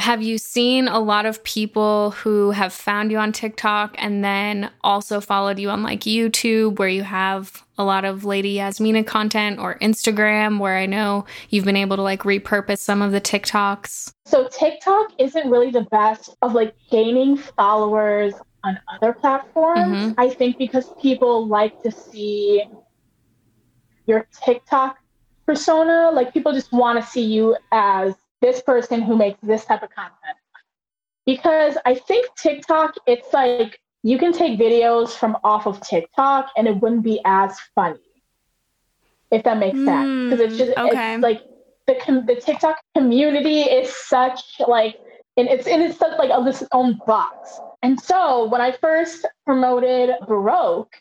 have 0.00 0.22
you 0.22 0.38
seen 0.38 0.88
a 0.88 0.98
lot 0.98 1.26
of 1.26 1.44
people 1.44 2.12
who 2.12 2.52
have 2.52 2.72
found 2.72 3.10
you 3.10 3.18
on 3.18 3.32
TikTok 3.32 3.94
and 3.98 4.24
then 4.24 4.70
also 4.82 5.20
followed 5.20 5.58
you 5.58 5.68
on 5.68 5.82
like 5.82 6.00
YouTube, 6.00 6.78
where 6.78 6.88
you 6.88 7.02
have 7.02 7.62
a 7.76 7.84
lot 7.84 8.06
of 8.06 8.24
Lady 8.24 8.50
Yasmina 8.50 9.04
content, 9.04 9.58
or 9.58 9.78
Instagram, 9.78 10.58
where 10.58 10.76
I 10.76 10.86
know 10.86 11.26
you've 11.50 11.64
been 11.66 11.76
able 11.76 11.96
to 11.96 12.02
like 12.02 12.22
repurpose 12.22 12.78
some 12.78 13.02
of 13.02 13.12
the 13.12 13.20
TikToks? 13.20 14.12
So, 14.24 14.48
TikTok 14.48 15.12
isn't 15.18 15.50
really 15.50 15.70
the 15.70 15.86
best 15.90 16.34
of 16.42 16.54
like 16.54 16.74
gaining 16.90 17.36
followers 17.36 18.34
on 18.64 18.78
other 18.94 19.12
platforms. 19.12 19.96
Mm-hmm. 19.96 20.20
I 20.20 20.30
think 20.30 20.58
because 20.58 20.90
people 21.00 21.46
like 21.46 21.82
to 21.82 21.90
see 21.90 22.64
your 24.10 24.26
TikTok 24.44 24.98
persona. 25.46 26.10
Like 26.12 26.34
people 26.34 26.52
just 26.52 26.72
want 26.72 27.02
to 27.02 27.10
see 27.14 27.24
you 27.36 27.56
as 27.72 28.14
this 28.42 28.60
person 28.60 29.02
who 29.02 29.16
makes 29.16 29.38
this 29.42 29.64
type 29.64 29.82
of 29.82 29.90
content. 29.90 30.36
Because 31.26 31.76
I 31.86 31.94
think 31.94 32.26
TikTok, 32.36 32.94
it's 33.06 33.32
like 33.32 33.80
you 34.02 34.18
can 34.18 34.32
take 34.32 34.58
videos 34.58 35.10
from 35.10 35.36
off 35.44 35.66
of 35.66 35.80
TikTok 35.80 36.50
and 36.56 36.66
it 36.66 36.76
wouldn't 36.80 37.04
be 37.04 37.20
as 37.24 37.58
funny. 37.74 38.00
If 39.30 39.44
that 39.44 39.58
makes 39.58 39.78
sense. 39.84 40.08
Hmm, 40.08 40.30
because 40.30 40.40
it's 40.40 40.58
just 40.58 40.76
okay. 40.76 41.14
it's 41.14 41.22
like 41.22 41.42
the 41.86 41.94
the 42.26 42.40
TikTok 42.40 42.76
community 42.96 43.60
is 43.60 43.94
such 43.94 44.40
like 44.66 44.96
and 45.36 45.48
it's 45.48 45.66
and 45.66 45.82
it's 45.82 45.98
such 45.98 46.18
like 46.18 46.30
a 46.32 46.42
this 46.42 46.64
own 46.72 46.98
box. 47.06 47.60
And 47.82 48.00
so 48.00 48.48
when 48.48 48.60
I 48.60 48.72
first 48.72 49.26
promoted 49.46 50.10
Baroque, 50.26 50.94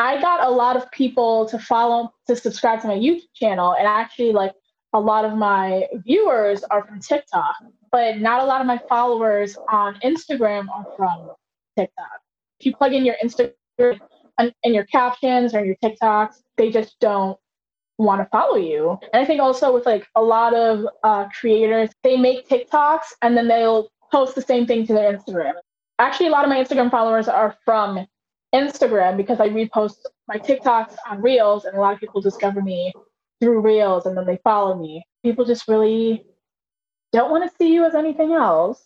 I 0.00 0.20
got 0.20 0.46
a 0.46 0.50
lot 0.50 0.76
of 0.76 0.90
people 0.92 1.46
to 1.46 1.58
follow, 1.58 2.12
to 2.26 2.34
subscribe 2.34 2.80
to 2.82 2.88
my 2.88 2.94
YouTube 2.94 3.28
channel. 3.34 3.74
And 3.78 3.86
actually, 3.86 4.32
like 4.32 4.52
a 4.94 5.00
lot 5.00 5.26
of 5.26 5.36
my 5.36 5.86
viewers 6.06 6.64
are 6.64 6.86
from 6.86 7.00
TikTok, 7.00 7.56
but 7.92 8.18
not 8.18 8.40
a 8.40 8.44
lot 8.46 8.62
of 8.62 8.66
my 8.66 8.80
followers 8.88 9.58
on 9.70 9.96
Instagram 10.02 10.68
are 10.70 10.86
from 10.96 11.30
TikTok. 11.78 12.20
If 12.58 12.66
you 12.66 12.74
plug 12.74 12.94
in 12.94 13.04
your 13.04 13.16
Instagram 13.22 14.00
and, 14.38 14.54
your 14.64 14.84
captions 14.84 15.54
or 15.54 15.64
your 15.64 15.76
TikToks, 15.84 16.36
they 16.56 16.70
just 16.70 16.98
don't 17.00 17.38
want 17.98 18.22
to 18.22 18.28
follow 18.30 18.56
you. 18.56 18.98
And 19.12 19.22
I 19.22 19.26
think 19.26 19.42
also 19.42 19.72
with 19.72 19.84
like 19.84 20.06
a 20.16 20.22
lot 20.22 20.54
of 20.54 20.86
uh, 21.04 21.28
creators, 21.28 21.90
they 22.02 22.16
make 22.16 22.48
TikToks 22.48 23.12
and 23.20 23.36
then 23.36 23.48
they'll 23.48 23.90
post 24.10 24.34
the 24.34 24.42
same 24.42 24.66
thing 24.66 24.86
to 24.86 24.94
their 24.94 25.14
Instagram. 25.14 25.52
Actually, 25.98 26.28
a 26.28 26.30
lot 26.30 26.44
of 26.44 26.48
my 26.48 26.62
Instagram 26.62 26.90
followers 26.90 27.28
are 27.28 27.54
from 27.66 28.06
Instagram 28.54 29.16
because 29.16 29.40
I 29.40 29.48
repost 29.48 29.96
my 30.28 30.36
TikToks 30.36 30.96
on 31.08 31.22
Reels, 31.22 31.64
and 31.64 31.76
a 31.76 31.80
lot 31.80 31.94
of 31.94 32.00
people 32.00 32.20
discover 32.20 32.60
me 32.62 32.92
through 33.40 33.60
Reels 33.60 34.06
and 34.06 34.16
then 34.16 34.26
they 34.26 34.38
follow 34.44 34.78
me. 34.78 35.04
People 35.24 35.44
just 35.44 35.66
really 35.66 36.24
don't 37.12 37.30
want 37.30 37.48
to 37.48 37.56
see 37.56 37.72
you 37.72 37.84
as 37.84 37.94
anything 37.94 38.32
else. 38.32 38.84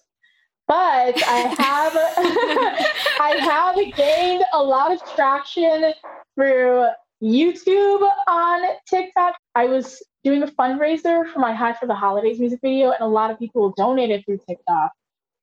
But 0.67 1.23
I 1.27 1.55
have 1.59 1.93
I 3.21 3.37
have 3.41 3.97
gained 3.97 4.45
a 4.55 4.63
lot 4.63 4.93
of 4.93 5.05
traction 5.15 5.93
through 6.35 6.87
YouTube 7.23 8.09
on 8.27 8.63
TikTok. 8.89 9.35
I 9.55 9.67
was 9.67 10.03
doing 10.23 10.43
a 10.43 10.47
fundraiser 10.47 11.31
for 11.31 11.39
my 11.39 11.53
High 11.53 11.75
for 11.75 11.87
the 11.87 11.95
Holidaze 11.95 12.39
music 12.39 12.61
video, 12.63 12.93
and 12.93 13.03
a 13.03 13.07
lot 13.07 13.31
of 13.31 13.39
people 13.39 13.75
donated 13.77 14.25
through 14.25 14.39
TikTok, 14.49 14.93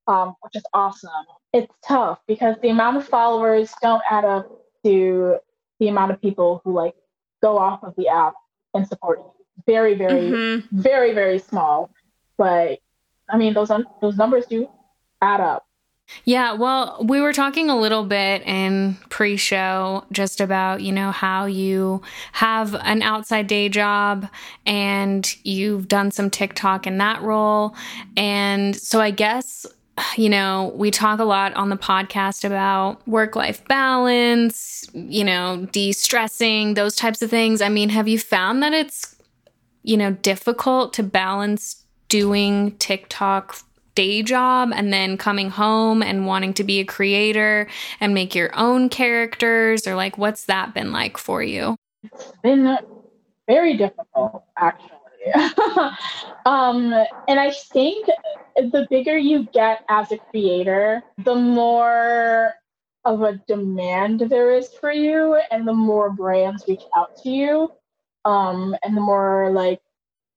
um, 0.07 0.35
which 0.41 0.55
is 0.55 0.63
awesome. 0.73 1.09
It's 1.53 1.71
tough 1.85 2.19
because 2.27 2.55
the 2.61 2.69
amount 2.69 2.97
of 2.97 3.07
followers 3.07 3.73
don't 3.81 4.01
add 4.09 4.25
up 4.25 4.49
to 4.83 5.37
the 5.79 5.87
amount 5.87 6.11
of 6.11 6.21
people 6.21 6.61
who 6.63 6.73
like 6.73 6.95
go 7.41 7.57
off 7.57 7.83
of 7.83 7.95
the 7.97 8.07
app 8.07 8.33
and 8.73 8.87
support 8.87 9.19
you. 9.19 9.31
Very, 9.65 9.95
very, 9.95 10.21
mm-hmm. 10.21 10.81
very, 10.81 11.13
very 11.13 11.39
small. 11.39 11.91
But 12.37 12.79
I 13.29 13.37
mean, 13.37 13.53
those 13.53 13.69
un- 13.69 13.85
those 14.01 14.17
numbers 14.17 14.45
do 14.45 14.69
add 15.21 15.41
up. 15.41 15.65
Yeah, 16.25 16.53
well, 16.53 16.97
we 17.03 17.21
were 17.21 17.33
talking 17.33 17.69
a 17.69 17.79
little 17.79 18.03
bit 18.03 18.41
in 18.43 18.97
pre 19.09 19.37
show 19.37 20.05
just 20.11 20.41
about, 20.41 20.81
you 20.81 20.91
know, 20.91 21.11
how 21.11 21.45
you 21.45 22.01
have 22.33 22.75
an 22.75 23.01
outside 23.01 23.47
day 23.47 23.69
job 23.69 24.27
and 24.65 25.35
you've 25.43 25.87
done 25.87 26.11
some 26.11 26.29
TikTok 26.29 26.85
in 26.85 26.97
that 26.97 27.21
role. 27.21 27.75
And 28.17 28.75
so 28.75 28.99
I 28.99 29.11
guess, 29.11 29.65
you 30.17 30.29
know, 30.29 30.71
we 30.75 30.91
talk 30.91 31.19
a 31.19 31.23
lot 31.23 31.53
on 31.53 31.69
the 31.69 31.77
podcast 31.77 32.43
about 32.43 33.05
work 33.07 33.35
life 33.35 33.65
balance, 33.67 34.87
you 34.93 35.23
know, 35.23 35.67
de 35.71 35.91
stressing, 35.91 36.73
those 36.73 36.95
types 36.95 37.21
of 37.21 37.29
things. 37.29 37.61
I 37.61 37.69
mean, 37.69 37.89
have 37.89 38.07
you 38.07 38.19
found 38.19 38.63
that 38.63 38.73
it's, 38.73 39.15
you 39.83 39.97
know, 39.97 40.11
difficult 40.11 40.93
to 40.93 41.03
balance 41.03 41.83
doing 42.09 42.75
TikTok 42.77 43.57
day 43.95 44.23
job 44.23 44.71
and 44.73 44.93
then 44.93 45.17
coming 45.17 45.49
home 45.49 46.01
and 46.01 46.25
wanting 46.25 46.53
to 46.53 46.63
be 46.63 46.79
a 46.79 46.85
creator 46.85 47.67
and 47.99 48.13
make 48.13 48.33
your 48.33 48.55
own 48.57 48.89
characters? 48.89 49.85
Or 49.87 49.95
like 49.95 50.17
what's 50.17 50.45
that 50.45 50.73
been 50.73 50.91
like 50.91 51.17
for 51.17 51.43
you? 51.43 51.75
It's 52.03 52.31
been 52.41 52.77
very 53.47 53.75
difficult 53.75 54.43
actually 54.57 55.00
um 56.45 56.93
and 57.27 57.39
i 57.39 57.51
think 57.51 58.07
the 58.55 58.87
bigger 58.89 59.17
you 59.17 59.47
get 59.53 59.83
as 59.89 60.11
a 60.11 60.17
creator 60.17 61.03
the 61.19 61.35
more 61.35 62.53
of 63.05 63.21
a 63.21 63.33
demand 63.47 64.19
there 64.21 64.51
is 64.51 64.69
for 64.79 64.91
you 64.91 65.39
and 65.51 65.67
the 65.67 65.73
more 65.73 66.09
brands 66.09 66.65
reach 66.67 66.83
out 66.95 67.15
to 67.17 67.29
you 67.29 67.71
um 68.25 68.75
and 68.83 68.95
the 68.95 69.01
more 69.01 69.51
like 69.51 69.79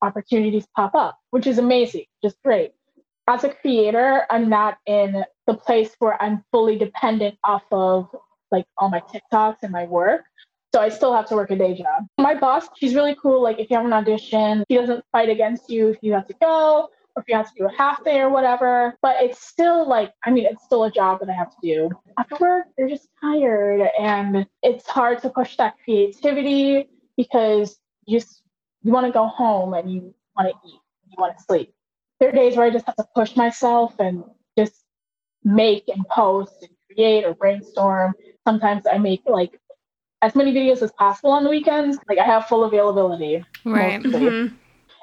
opportunities 0.03 0.67
pop 0.77 0.95
up 0.95 1.19
which 1.31 1.47
is 1.47 1.59
amazing 1.59 2.05
just 2.23 2.37
great 2.43 2.73
as 3.29 3.45
a 3.45 3.49
creator, 3.51 4.27
I'm 4.31 4.49
not 4.49 4.79
in 4.87 5.25
the 5.47 5.55
place 5.55 5.95
where 5.99 6.23
I'm 6.23 6.45
fully 6.53 6.77
dependent 6.77 7.39
off 7.45 7.65
of 7.73 8.09
like 8.51 8.67
all 8.79 8.91
my 8.91 9.01
TikToks 9.01 9.59
and 9.63 9.73
my 9.73 9.85
work. 9.85 10.25
So 10.75 10.81
I 10.81 10.89
still 10.89 11.15
have 11.15 11.29
to 11.29 11.37
work 11.37 11.53
a 11.53 11.57
day 11.57 11.75
job. 11.75 12.09
My 12.19 12.35
boss, 12.35 12.67
she's 12.77 12.97
really 12.97 13.17
cool. 13.23 13.41
Like 13.41 13.61
if 13.61 13.71
you 13.71 13.77
have 13.77 13.87
an 13.87 13.93
audition, 13.93 14.65
she 14.69 14.77
doesn't 14.77 15.05
fight 15.13 15.29
against 15.29 15.71
you 15.71 15.91
if 15.91 15.99
you 16.03 16.13
have 16.15 16.27
to 16.27 16.35
go 16.41 16.89
or 17.15 17.23
if 17.23 17.29
you 17.29 17.37
have 17.37 17.47
to 17.47 17.55
do 17.57 17.67
a 17.67 17.73
half 17.73 18.03
day 18.03 18.19
or 18.19 18.29
whatever. 18.29 18.99
But 19.01 19.15
it's 19.21 19.47
still 19.47 19.89
like, 19.89 20.13
I 20.27 20.33
mean, 20.33 20.47
it's 20.47 20.65
still 20.65 20.83
a 20.83 20.91
job 20.91 21.21
that 21.21 21.29
I 21.29 21.33
have 21.35 21.51
to 21.51 21.57
do. 21.63 21.91
After 22.19 22.37
work, 22.41 22.67
you're 22.77 22.89
just 22.89 23.07
tired 23.21 23.89
and 24.01 24.49
it's 24.65 24.89
hard 24.89 25.23
to 25.23 25.31
push 25.31 25.57
that 25.59 25.77
creativity 25.85 26.89
because 27.17 27.79
you 28.07 28.19
just 28.19 28.43
you 28.83 28.91
want 28.91 29.07
to 29.07 29.13
go 29.13 29.29
home 29.29 29.75
and 29.75 29.93
you 29.93 30.13
want 30.37 30.49
to 30.49 30.69
eat, 30.69 30.81
you 31.09 31.15
want 31.17 31.39
to 31.39 31.45
sleep 31.45 31.73
there 32.21 32.29
are 32.29 32.33
days 32.33 32.57
where 32.57 32.67
I 32.67 32.71
just 32.71 32.87
have 32.87 32.97
to 32.97 33.07
push 33.15 33.37
myself 33.37 33.95
and 33.99 34.25
just 34.57 34.85
make 35.43 35.89
and 35.89 36.07
post 36.09 36.55
and 36.63 36.71
create 36.87 37.25
or 37.25 37.35
brainstorm. 37.35 38.15
Sometimes 38.47 38.85
I 38.91 38.99
make 38.99 39.23
like 39.27 39.61
as 40.25 40.35
many 40.35 40.55
videos 40.55 40.81
as 40.81 40.91
possible 40.93 41.31
on 41.31 41.45
the 41.45 41.51
weekends. 41.51 41.99
Like 42.09 42.19
I 42.19 42.25
have 42.25 42.47
full 42.47 42.65
availability. 42.65 43.45
Right. 43.65 44.03
Mm-hmm. 44.03 44.55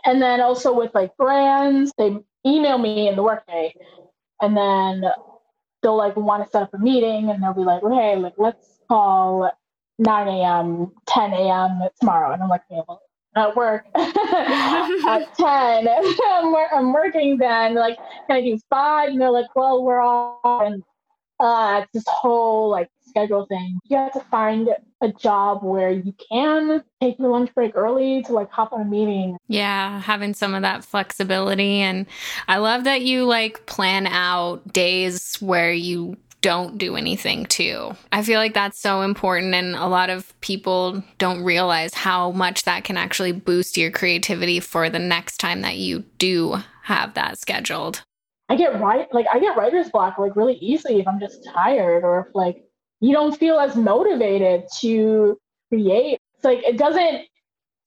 And 0.05 0.21
then 0.21 0.41
also 0.41 0.73
with 0.73 0.93
like 0.95 1.15
brands, 1.15 1.93
they 1.97 2.17
email 2.45 2.79
me 2.79 3.07
in 3.07 3.15
the 3.15 3.21
workday 3.21 3.75
and 4.41 4.57
then 4.57 5.03
they'll 5.83 5.95
like 5.95 6.15
want 6.15 6.43
to 6.43 6.49
set 6.49 6.63
up 6.63 6.73
a 6.73 6.79
meeting 6.79 7.29
and 7.29 7.43
they'll 7.43 7.53
be 7.53 7.61
like, 7.61 7.83
hey, 7.83 8.15
like 8.15 8.33
let's 8.37 8.79
call 8.89 9.51
9 9.99 10.27
a.m., 10.27 10.91
10 11.05 11.33
a.m. 11.33 11.81
tomorrow. 11.99 12.33
And 12.33 12.41
I'm 12.41 12.49
like, 12.49 12.63
okay, 12.71 12.81
well, 12.87 13.01
at 13.35 13.55
work 13.55 13.85
at 13.95 15.35
10. 15.37 15.87
I'm, 16.31 16.55
I'm 16.73 16.93
working 16.93 17.37
then. 17.37 17.75
Like, 17.75 17.97
can 18.27 18.37
I 18.37 18.41
do 18.41 18.57
five? 18.71 19.09
And 19.09 19.21
they're 19.21 19.29
like, 19.29 19.55
well, 19.55 19.83
we're 19.83 20.01
all, 20.01 20.39
and 20.65 20.81
uh, 21.39 21.81
it's 21.83 21.91
this 21.93 22.03
whole 22.07 22.71
like 22.71 22.89
schedule 23.11 23.45
thing. 23.45 23.79
You 23.85 23.97
have 23.97 24.13
to 24.13 24.21
find 24.31 24.69
a 25.01 25.11
job 25.11 25.63
where 25.63 25.91
you 25.91 26.13
can 26.31 26.83
take 26.99 27.19
your 27.19 27.29
lunch 27.29 27.53
break 27.53 27.75
early 27.75 28.23
to 28.23 28.33
like 28.33 28.49
hop 28.49 28.73
on 28.73 28.81
a 28.81 28.85
meeting. 28.85 29.37
Yeah, 29.47 29.99
having 30.01 30.33
some 30.33 30.55
of 30.55 30.63
that 30.63 30.83
flexibility. 30.83 31.81
And 31.81 32.07
I 32.47 32.57
love 32.57 32.85
that 32.85 33.01
you 33.01 33.25
like 33.25 33.65
plan 33.65 34.07
out 34.07 34.73
days 34.73 35.35
where 35.35 35.71
you 35.71 36.17
don't 36.41 36.77
do 36.77 36.95
anything 36.95 37.45
too. 37.45 37.95
I 38.11 38.23
feel 38.23 38.39
like 38.39 38.55
that's 38.55 38.79
so 38.79 39.01
important, 39.01 39.53
and 39.53 39.75
a 39.75 39.85
lot 39.85 40.09
of 40.09 40.39
people 40.41 41.03
don't 41.19 41.43
realize 41.43 41.93
how 41.93 42.31
much 42.31 42.63
that 42.63 42.83
can 42.83 42.97
actually 42.97 43.31
boost 43.31 43.77
your 43.77 43.91
creativity 43.91 44.59
for 44.59 44.89
the 44.89 44.99
next 44.99 45.37
time 45.37 45.61
that 45.61 45.77
you 45.77 45.99
do 46.17 46.57
have 46.83 47.13
that 47.13 47.37
scheduled. 47.37 48.03
I 48.49 48.55
get 48.55 48.81
right, 48.81 49.07
like 49.13 49.27
I 49.31 49.39
get 49.39 49.55
writer's 49.55 49.89
block 49.89 50.17
like 50.17 50.35
really 50.35 50.55
easily 50.55 50.99
if 50.99 51.07
I'm 51.07 51.19
just 51.19 51.47
tired 51.53 52.03
or 52.03 52.27
if 52.27 52.35
like 52.35 52.65
you 53.01 53.13
don't 53.13 53.37
feel 53.37 53.59
as 53.59 53.75
motivated 53.75 54.63
to 54.79 55.37
create. 55.69 56.19
It's 56.35 56.45
like 56.45 56.59
it 56.63 56.77
doesn't 56.77 57.25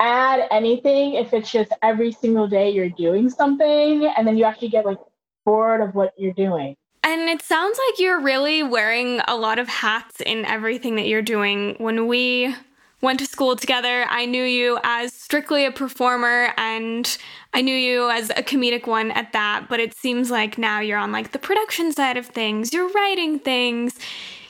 add 0.01 0.49
anything 0.51 1.15
if 1.15 1.33
it's 1.33 1.51
just 1.51 1.73
every 1.83 2.13
single 2.13 2.49
day 2.49 2.69
you're 2.71 2.91
doing 2.91 3.31
something 3.31 4.07
and 4.07 4.27
then 4.27 4.37
you 4.37 4.45
actually 4.45 4.69
get 4.69 4.85
like 4.85 4.99
bored 5.47 5.81
of 5.81 5.95
what 5.95 6.13
you're 6.19 6.35
doing. 6.35 6.75
And 7.05 7.29
it 7.29 7.43
sounds 7.43 7.79
like 7.89 8.01
you're 8.01 8.21
really 8.21 8.63
wearing 8.63 9.21
a 9.29 9.37
lot 9.37 9.59
of 9.59 9.69
hats 9.69 10.21
in 10.21 10.45
everything 10.47 10.97
that 10.97 11.07
you're 11.07 11.23
doing. 11.23 11.77
When 11.79 12.07
we 12.09 12.55
went 13.03 13.21
to 13.21 13.27
school 13.27 13.55
together, 13.55 14.07
I 14.09 14.25
knew 14.25 14.43
you 14.43 14.81
as 14.83 15.13
strictly 15.13 15.67
a 15.67 15.71
performer 15.71 16.55
and 16.57 17.17
I 17.53 17.61
knew 17.61 17.77
you 17.77 18.09
as 18.09 18.31
a 18.31 18.43
comedic 18.43 18.87
one 18.87 19.11
at 19.11 19.33
that, 19.33 19.67
but 19.69 19.79
it 19.79 19.95
seems 19.95 20.31
like 20.31 20.57
now 20.57 20.81
you're 20.81 20.99
on 20.99 21.13
like 21.13 21.33
the 21.33 21.39
production 21.39 21.93
side 21.93 22.17
of 22.17 22.27
things. 22.27 22.73
You're 22.73 22.89
writing 22.89 23.39
things. 23.39 23.99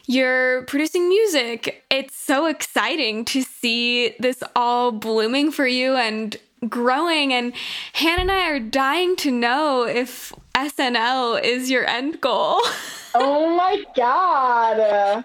You're 0.06 0.62
producing 0.64 1.08
music. 1.08 1.82
It's 1.90 2.14
so 2.14 2.46
exciting 2.46 3.24
to 3.26 3.42
see 3.42 4.14
this 4.18 4.42
all 4.54 4.92
blooming 4.92 5.50
for 5.50 5.66
you 5.66 5.96
and 5.96 6.36
growing. 6.68 7.32
And 7.32 7.54
Hannah 7.94 8.22
and 8.22 8.30
I 8.30 8.50
are 8.50 8.60
dying 8.60 9.16
to 9.16 9.30
know 9.30 9.84
if 9.84 10.32
SNL 10.54 11.42
is 11.42 11.70
your 11.70 11.86
end 11.86 12.20
goal. 12.20 12.60
oh 13.14 13.56
my 13.56 13.82
God. 13.96 15.24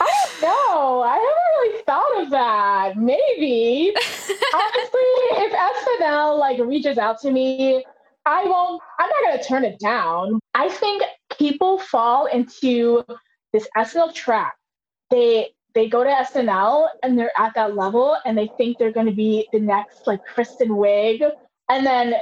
I 0.00 0.10
don't 0.30 0.42
know. 0.42 1.02
I 1.02 1.14
haven't 1.14 1.72
really 1.72 1.82
thought 1.82 2.22
of 2.22 2.30
that. 2.30 2.96
Maybe. 2.96 3.92
Honestly, 4.54 5.10
if 5.42 6.00
SNL 6.00 6.38
like 6.38 6.60
reaches 6.60 6.98
out 6.98 7.20
to 7.22 7.32
me, 7.32 7.84
I 8.26 8.44
won't, 8.44 8.80
I'm 9.00 9.08
not 9.08 9.30
going 9.30 9.38
to 9.38 9.44
turn 9.44 9.64
it 9.64 9.80
down. 9.80 10.38
I 10.54 10.68
think 10.68 11.02
people 11.36 11.78
fall 11.78 12.26
into 12.26 13.02
this 13.52 13.68
SNL 13.76 14.14
track. 14.14 14.56
They, 15.10 15.50
they 15.74 15.88
go 15.88 16.04
to 16.04 16.10
SNL 16.10 16.88
and 17.02 17.18
they're 17.18 17.32
at 17.38 17.54
that 17.54 17.76
level 17.76 18.16
and 18.24 18.36
they 18.36 18.50
think 18.56 18.78
they're 18.78 18.92
going 18.92 19.06
to 19.06 19.12
be 19.12 19.48
the 19.52 19.60
next 19.60 20.06
like 20.06 20.24
Kristen 20.24 20.70
Wiig. 20.70 21.28
And 21.68 21.86
then 21.86 22.14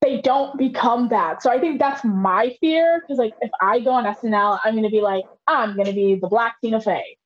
they 0.00 0.20
don't 0.20 0.56
become 0.56 1.08
that. 1.08 1.42
So 1.42 1.50
I 1.50 1.58
think 1.58 1.78
that's 1.78 2.04
my 2.04 2.56
fear 2.60 3.00
because 3.00 3.18
like 3.18 3.34
if 3.40 3.50
I 3.60 3.80
go 3.80 3.90
on 3.90 4.04
SNL, 4.04 4.60
I'm 4.64 4.74
gonna 4.74 4.90
be 4.90 5.00
like, 5.00 5.24
I'm 5.46 5.76
gonna 5.76 5.92
be 5.92 6.14
the 6.14 6.28
black 6.28 6.56
Tina 6.60 6.80
Fey. 6.80 7.16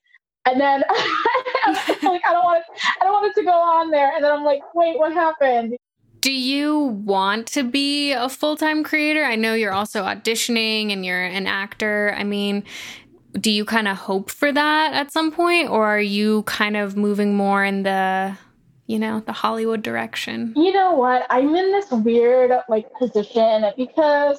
And 0.47 0.61
then 0.61 0.81
like 0.91 2.23
I 2.27 2.33
don't 2.33 2.45
want 2.45 2.65
it, 2.67 2.81
I 3.01 3.05
don't 3.05 3.13
want 3.13 3.27
it 3.27 3.41
to 3.41 3.45
go 3.45 3.53
on 3.53 3.91
there. 3.91 4.13
And 4.15 4.25
then 4.25 4.33
I'm 4.33 4.45
like, 4.45 4.63
wait, 4.75 4.99
what 4.99 5.13
happened? 5.13 5.77
Do 6.21 6.33
you 6.33 6.79
want 7.05 7.49
to 7.49 7.65
be 7.65 8.13
a 8.13 8.29
full 8.29 8.57
time 8.57 8.85
creator? 8.85 9.25
I 9.25 9.37
know 9.37 9.55
you're 9.55 9.73
also 9.73 10.05
auditioning 10.05 10.93
and 10.93 11.05
you're 11.05 11.23
an 11.23 11.47
actor. 11.47 12.15
I 12.17 12.25
mean, 12.25 12.65
do 13.33 13.51
you 13.51 13.65
kind 13.65 13.89
of 13.89 13.97
hope 13.97 14.31
for 14.31 14.53
that 14.53 14.93
at 14.93 15.11
some 15.11 15.33
point, 15.33 15.71
or 15.71 15.87
are 15.87 16.01
you 16.01 16.43
kind 16.45 16.77
of 16.77 16.97
moving 16.97 17.35
more 17.35 17.65
in 17.65 17.83
the 17.83 18.37
you 18.87 18.99
know, 18.99 19.21
the 19.21 19.33
Hollywood 19.33 19.83
direction? 19.83 20.53
You 20.57 20.73
know 20.73 20.93
what? 20.93 21.27
I'm 21.31 21.55
in 21.55 21.73
this 21.73 21.91
weird 21.91 22.53
like 22.69 22.93
position 22.95 23.65
because 23.77 24.39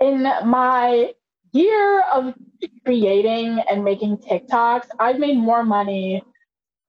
in 0.00 0.22
my 0.22 1.12
year 1.52 2.00
of 2.12 2.34
creating 2.86 3.62
and 3.70 3.84
making 3.84 4.18
TikToks, 4.18 4.86
I've 4.98 5.18
made 5.18 5.36
more 5.36 5.64
money 5.64 6.22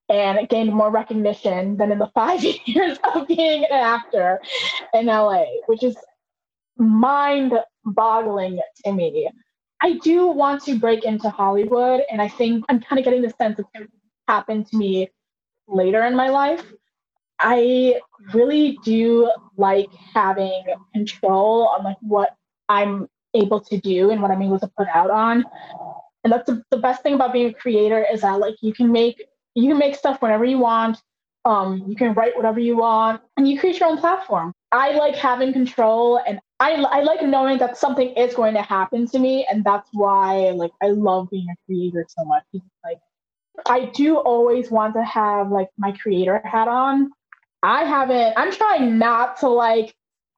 and 0.09 0.47
gained 0.47 0.73
more 0.73 0.89
recognition 0.89 1.77
than 1.77 1.91
in 1.91 1.99
the 1.99 2.07
five 2.15 2.43
years 2.43 2.97
of 3.13 3.27
being 3.27 3.65
an 3.65 3.73
actor 3.73 4.39
in 4.93 5.07
LA, 5.07 5.43
which 5.65 5.83
is 5.83 5.97
mind 6.77 7.53
boggling 7.85 8.59
to 8.85 8.91
me. 8.93 9.29
I 9.83 9.99
do 10.01 10.27
want 10.27 10.63
to 10.63 10.79
break 10.79 11.03
into 11.03 11.29
Hollywood, 11.29 12.03
and 12.09 12.21
I 12.21 12.29
think 12.29 12.63
I'm 12.69 12.79
kind 12.79 12.99
of 12.99 13.05
getting 13.05 13.21
the 13.21 13.31
sense 13.31 13.59
it's 13.59 13.67
going 13.75 13.85
to 13.87 13.91
happen 14.29 14.63
to 14.63 14.77
me 14.77 15.11
later 15.67 16.05
in 16.05 16.15
my 16.15 16.29
life. 16.29 16.63
I 17.41 17.99
really 18.33 18.79
do 18.85 19.29
like 19.57 19.89
having 20.13 20.63
control 20.93 21.67
on 21.67 21.83
like 21.83 21.97
what 21.99 22.37
I'm 22.69 23.09
able 23.33 23.59
to 23.59 23.77
do 23.77 24.11
and 24.11 24.21
what 24.21 24.31
I'm 24.31 24.41
able 24.41 24.59
to 24.59 24.71
put 24.77 24.87
out 24.87 25.11
on. 25.11 25.43
And 26.23 26.31
that's 26.31 26.49
the, 26.49 26.63
the 26.71 26.77
best 26.77 27.03
thing 27.03 27.15
about 27.15 27.33
being 27.33 27.49
a 27.49 27.53
creator 27.53 28.05
is 28.09 28.21
that 28.21 28.39
like 28.39 28.55
you 28.61 28.73
can 28.73 28.89
make 28.89 29.21
you 29.55 29.67
can 29.67 29.77
make 29.77 29.95
stuff 29.95 30.21
whenever 30.21 30.45
you 30.45 30.59
want. 30.59 30.97
Um, 31.43 31.83
you 31.87 31.95
can 31.97 32.13
write 32.13 32.37
whatever 32.37 32.61
you 32.61 32.77
want 32.77 33.21
and 33.35 33.45
you 33.45 33.59
create 33.59 33.81
your 33.81 33.89
own 33.89 33.97
platform. 33.97 34.53
I 34.73 34.93
like 34.93 35.15
having 35.15 35.53
control 35.53 36.19
and 36.27 36.39
I, 36.59 36.71
I 36.71 37.01
like 37.01 37.21
knowing 37.21 37.59
that 37.59 37.77
something 37.77 38.09
is 38.13 38.33
going 38.33 38.55
to 38.55 38.61
happen 38.63 39.05
to 39.07 39.19
me. 39.19 39.45
And 39.49 39.63
that's 39.63 39.87
why 39.93 40.49
like 40.49 40.71
I 40.81 40.87
love 40.87 41.29
being 41.29 41.45
a 41.47 41.55
creator 41.67 42.03
so 42.09 42.25
much. 42.25 42.43
like 42.83 42.97
I 43.67 43.85
do 43.93 44.17
always 44.17 44.71
want 44.71 44.95
to 44.95 45.03
have 45.03 45.51
like 45.51 45.69
my 45.77 45.91
creator 45.91 46.41
hat 46.43 46.67
on. 46.67 47.11
I 47.61 47.83
haven't, 47.83 48.33
I'm 48.35 48.51
trying 48.51 48.97
not 48.97 49.39
to 49.41 49.47
like 49.47 49.93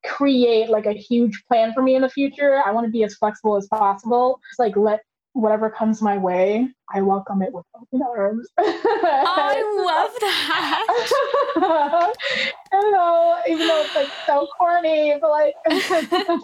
create 0.05 0.69
like 0.69 0.85
a 0.85 0.93
huge 0.93 1.41
plan 1.47 1.73
for 1.73 1.81
me 1.81 1.95
in 1.95 2.01
the 2.01 2.09
future. 2.09 2.61
I 2.65 2.71
want 2.71 2.85
to 2.85 2.91
be 2.91 3.05
as 3.05 3.15
flexible 3.15 3.55
as 3.55 3.67
possible. 3.67 4.41
Just 4.49 4.59
like 4.59 4.75
let 4.75 4.99
whatever 5.35 5.69
comes 5.69 6.01
my 6.01 6.17
way, 6.17 6.65
I 6.93 7.01
welcome 7.01 7.41
it 7.41 7.51
with 7.51 7.65
open 7.75 8.01
arms. 8.01 8.47
I 8.57 9.61
love 9.85 10.11
that. 10.21 10.87
I 12.71 12.81
don't 12.81 12.91
know, 12.93 13.37
even 13.49 13.67
though 13.67 13.81
it's 13.81 13.95
like 13.95 14.07
so 14.25 14.47
corny, 14.57 15.13
but 15.19 15.29
like. 15.29 15.53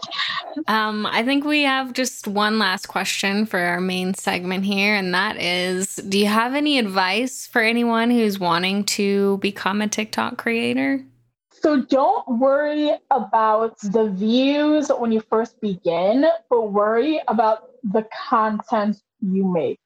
um, 0.68 1.06
I 1.06 1.24
think 1.24 1.46
we 1.46 1.64
have 1.64 1.94
just 1.94 2.28
one 2.28 2.60
last 2.60 2.88
question 2.88 3.46
for 3.46 3.60
our 3.60 3.80
main 3.80 4.14
segment 4.14 4.66
here, 4.66 4.96
and 4.96 5.14
that 5.14 5.38
is 5.38 5.96
Do 5.96 6.20
you 6.20 6.28
have 6.28 6.54
any 6.54 6.78
advice 6.78 7.48
for 7.48 7.62
anyone 7.62 8.12
who's 8.12 8.40
wanting 8.40 8.84
to 8.86 9.38
become 9.38 9.82
a 9.82 9.88
TikTok 9.88 10.38
creator? 10.38 11.02
So 11.50 11.84
don't 11.84 12.40
worry 12.40 12.92
about 13.12 13.80
the 13.80 14.10
views 14.10 14.90
when 14.90 15.12
you 15.12 15.22
first 15.22 15.62
begin, 15.62 16.26
but 16.50 16.72
worry 16.72 17.22
about 17.28 17.71
the 17.84 18.08
content 18.30 18.98
you 19.22 19.46
make. 19.46 19.80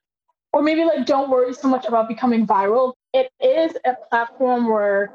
Or 0.54 0.62
maybe 0.62 0.86
like 0.86 1.06
don't 1.06 1.30
worry 1.30 1.54
so 1.54 1.68
much 1.68 1.86
about 1.86 2.08
becoming 2.08 2.48
viral. 2.48 2.94
It 3.14 3.30
is 3.42 3.78
a 3.86 3.96
platform 4.10 4.70
where 4.70 5.14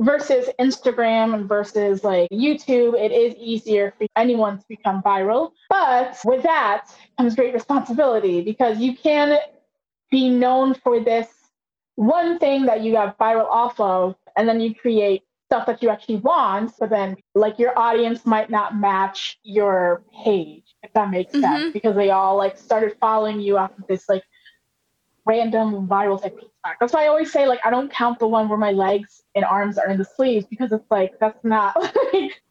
versus 0.00 0.48
Instagram 0.58 1.34
and 1.34 1.48
versus 1.48 2.02
like 2.04 2.28
YouTube, 2.30 2.94
it 2.94 3.12
is 3.12 3.34
easier 3.36 3.94
for 3.98 4.06
anyone 4.16 4.58
to 4.58 4.64
become 4.68 5.02
viral. 5.02 5.52
But 5.68 6.18
with 6.24 6.42
that 6.42 6.86
comes 7.18 7.34
great 7.34 7.54
responsibility 7.54 8.42
because 8.42 8.78
you 8.78 8.96
can 8.96 9.38
be 10.10 10.28
known 10.28 10.74
for 10.74 11.00
this 11.00 11.28
one 11.96 12.38
thing 12.38 12.66
that 12.66 12.82
you 12.82 12.92
got 12.92 13.18
viral 13.18 13.46
off 13.46 13.78
of, 13.78 14.16
and 14.36 14.48
then 14.48 14.60
you 14.60 14.74
create 14.74 15.22
stuff 15.52 15.66
that 15.66 15.82
you 15.82 15.90
actually 15.90 16.16
want, 16.16 16.72
but 16.80 16.88
then 16.88 17.14
like 17.34 17.58
your 17.58 17.78
audience 17.78 18.24
might 18.24 18.48
not 18.48 18.74
match 18.74 19.38
your 19.42 20.02
page, 20.24 20.74
if 20.82 20.90
that 20.94 21.10
makes 21.10 21.32
mm-hmm. 21.32 21.42
sense, 21.42 21.72
because 21.74 21.94
they 21.94 22.08
all 22.08 22.38
like 22.38 22.56
started 22.56 22.96
following 22.98 23.38
you 23.38 23.58
after 23.58 23.82
this 23.86 24.08
like 24.08 24.22
random 25.26 25.86
viral 25.86 26.20
type 26.20 26.40
TikTok. 26.40 26.76
That's 26.80 26.94
why 26.94 27.04
I 27.04 27.08
always 27.08 27.30
say 27.30 27.46
like 27.46 27.60
I 27.66 27.70
don't 27.70 27.92
count 27.92 28.18
the 28.18 28.26
one 28.26 28.48
where 28.48 28.56
my 28.56 28.72
legs 28.72 29.22
and 29.34 29.44
arms 29.44 29.76
are 29.76 29.90
in 29.90 29.98
the 29.98 30.06
sleeves 30.06 30.46
because 30.48 30.72
it's 30.72 30.90
like 30.90 31.18
that's 31.20 31.44
not 31.44 31.76
like 32.14 32.42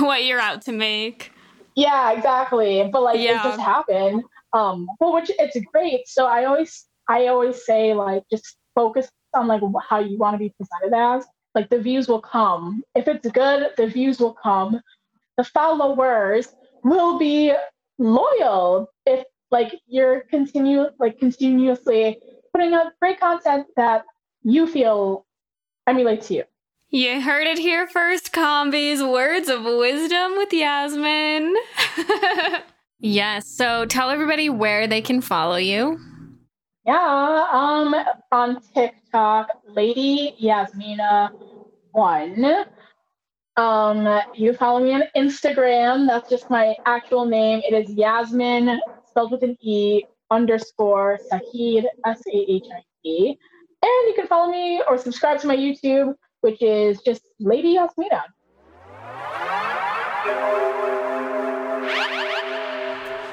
what 0.00 0.26
you're 0.26 0.38
out 0.38 0.60
to 0.62 0.72
make. 0.72 1.32
Yeah, 1.76 2.12
exactly. 2.12 2.86
But 2.92 3.02
like 3.02 3.20
yeah. 3.20 3.40
it 3.40 3.42
just 3.42 3.60
happened. 3.60 4.22
Um, 4.52 4.86
well, 5.00 5.14
which 5.14 5.30
it's 5.38 5.56
great. 5.72 6.06
So 6.06 6.26
I 6.26 6.44
always 6.44 6.84
I 7.08 7.28
always 7.28 7.64
say 7.64 7.94
like 7.94 8.24
just 8.30 8.58
focus 8.74 9.08
on 9.32 9.46
like 9.46 9.62
how 9.88 10.00
you 10.00 10.18
want 10.18 10.34
to 10.34 10.38
be 10.38 10.52
presented 10.58 10.94
as 10.94 11.24
like 11.54 11.68
the 11.70 11.80
views 11.80 12.08
will 12.08 12.20
come. 12.20 12.82
If 12.94 13.08
it's 13.08 13.28
good, 13.30 13.70
the 13.76 13.86
views 13.86 14.20
will 14.20 14.34
come. 14.34 14.80
The 15.36 15.44
followers 15.44 16.48
will 16.84 17.18
be 17.18 17.52
loyal 17.98 18.90
if 19.06 19.24
like 19.50 19.74
you're 19.86 20.20
continue 20.30 20.86
like 20.98 21.18
continuously 21.18 22.18
putting 22.52 22.74
out 22.74 22.92
great 23.00 23.20
content 23.20 23.66
that 23.76 24.04
you 24.42 24.66
feel 24.66 25.26
emulates 25.86 26.30
you. 26.30 26.44
You 26.92 27.20
heard 27.20 27.46
it 27.46 27.58
here 27.58 27.86
first, 27.86 28.32
Combies. 28.32 29.00
Words 29.00 29.48
of 29.48 29.62
wisdom 29.62 30.36
with 30.36 30.52
Yasmine. 30.52 31.54
yes. 32.98 33.46
So 33.46 33.86
tell 33.86 34.10
everybody 34.10 34.48
where 34.48 34.88
they 34.88 35.00
can 35.00 35.20
follow 35.20 35.56
you. 35.56 36.00
Yeah, 36.86 37.46
um, 37.52 37.94
on 38.32 38.60
TikTok, 38.74 39.48
Lady 39.68 40.34
Yasmina 40.38 41.30
one. 41.92 42.64
Um, 43.56 44.20
you 44.34 44.54
follow 44.54 44.80
me 44.80 44.94
on 44.94 45.02
Instagram. 45.14 46.06
That's 46.06 46.30
just 46.30 46.48
my 46.48 46.74
actual 46.86 47.26
name. 47.26 47.60
It 47.68 47.74
is 47.74 47.94
Yasmine, 47.94 48.80
spelled 49.06 49.30
with 49.30 49.42
an 49.42 49.58
E 49.60 50.04
underscore 50.30 51.18
Sahid 51.30 51.84
S 52.06 52.22
A 52.26 52.36
H 52.50 52.64
I 52.74 52.82
D. 53.04 53.38
And 53.82 54.08
you 54.08 54.14
can 54.16 54.26
follow 54.26 54.50
me 54.50 54.82
or 54.88 54.96
subscribe 54.96 55.38
to 55.40 55.46
my 55.46 55.56
YouTube, 55.56 56.14
which 56.40 56.62
is 56.62 57.02
just 57.02 57.26
Lady 57.38 57.74
Yasmina. 57.74 58.24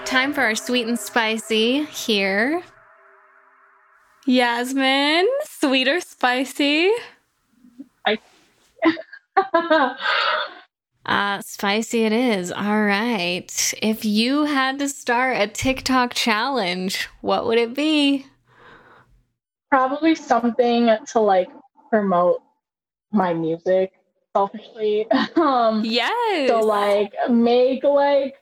Time 0.06 0.34
for 0.34 0.42
our 0.42 0.56
sweet 0.56 0.88
and 0.88 1.00
spicy 1.00 1.84
here. 1.86 2.64
Yasmine, 4.28 5.26
sweet 5.46 5.88
or 5.88 6.02
spicy? 6.02 6.92
I. 8.06 8.20
uh, 11.06 11.42
spicy 11.42 12.04
it 12.04 12.12
is. 12.12 12.52
All 12.52 12.84
right. 12.84 13.74
If 13.82 14.04
you 14.04 14.44
had 14.44 14.80
to 14.80 14.90
start 14.90 15.38
a 15.38 15.48
TikTok 15.48 16.14
challenge, 16.14 17.08
what 17.22 17.48
would 17.48 17.58
it 17.58 17.74
be? 17.74 18.26
Probably 19.72 20.14
something 20.14 20.94
to 21.14 21.20
like 21.22 21.48
promote 21.90 22.42
my 23.14 23.34
music 23.34 23.94
selfishly. 24.36 25.10
um, 25.38 25.84
yes. 25.86 26.50
So 26.50 26.60
like 26.60 27.14
make 27.30 27.86
like 27.86 28.36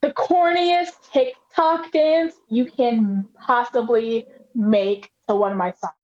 the 0.00 0.12
corniest 0.12 1.10
TikTok 1.12 1.90
dance 1.90 2.34
you 2.48 2.66
can 2.66 3.26
possibly 3.44 4.28
make 4.54 5.10
to 5.28 5.34
one 5.34 5.52
of 5.52 5.58
my 5.58 5.72
songs. 5.72 5.94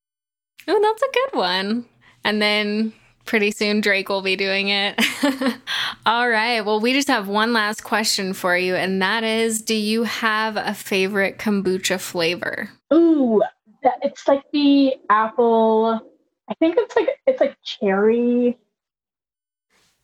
Oh, 0.68 0.80
that's 0.80 1.02
a 1.02 1.12
good 1.12 1.38
one. 1.38 1.86
And 2.24 2.40
then 2.40 2.92
pretty 3.24 3.50
soon 3.50 3.80
Drake 3.80 4.08
will 4.08 4.22
be 4.22 4.36
doing 4.36 4.68
it. 4.68 5.00
All 6.06 6.28
right. 6.28 6.60
Well, 6.62 6.80
we 6.80 6.92
just 6.92 7.08
have 7.08 7.28
one 7.28 7.52
last 7.52 7.84
question 7.84 8.32
for 8.32 8.56
you, 8.56 8.74
and 8.74 9.00
that 9.02 9.24
is 9.24 9.62
Do 9.62 9.74
you 9.74 10.04
have 10.04 10.56
a 10.56 10.74
favorite 10.74 11.38
kombucha 11.38 12.00
flavor? 12.00 12.70
Ooh, 12.92 13.42
it's 14.02 14.26
like 14.28 14.42
the 14.52 14.94
apple. 15.08 16.00
I 16.48 16.54
think 16.54 16.76
it's 16.78 16.96
like 16.96 17.08
it's 17.26 17.40
like 17.40 17.56
cherry. 17.62 18.58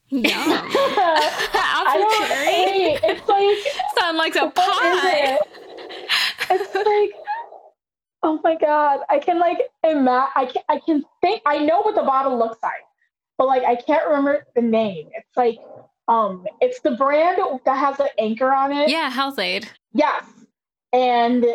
Yeah. 0.08 0.30
apple 1.54 2.10
cherry. 2.28 2.98
It's 3.02 3.28
like 3.28 3.58
sound 3.98 4.16
like 4.16 4.36
a 4.36 4.50
pie. 4.50 5.34
It? 5.34 5.40
It's 6.48 6.74
like 6.74 7.25
Oh 8.26 8.40
my 8.42 8.56
god, 8.56 9.02
I 9.08 9.20
can 9.20 9.38
like 9.38 9.58
imagine. 9.84 10.32
I 10.34 10.46
can 10.46 10.62
I 10.68 10.80
can 10.84 11.04
think. 11.20 11.42
I 11.46 11.58
know 11.58 11.82
what 11.82 11.94
the 11.94 12.02
bottle 12.02 12.36
looks 12.36 12.58
like, 12.60 12.84
but 13.38 13.46
like 13.46 13.62
I 13.62 13.76
can't 13.76 14.04
remember 14.04 14.44
the 14.56 14.62
name. 14.62 15.10
It's 15.14 15.36
like 15.36 15.60
um, 16.08 16.44
it's 16.60 16.80
the 16.80 16.90
brand 16.90 17.40
that 17.64 17.76
has 17.76 18.00
an 18.00 18.08
anchor 18.18 18.52
on 18.52 18.72
it. 18.72 18.88
Yeah, 18.88 19.10
Health-Ade 19.10 19.70
Yes, 19.92 20.24
and 20.92 21.46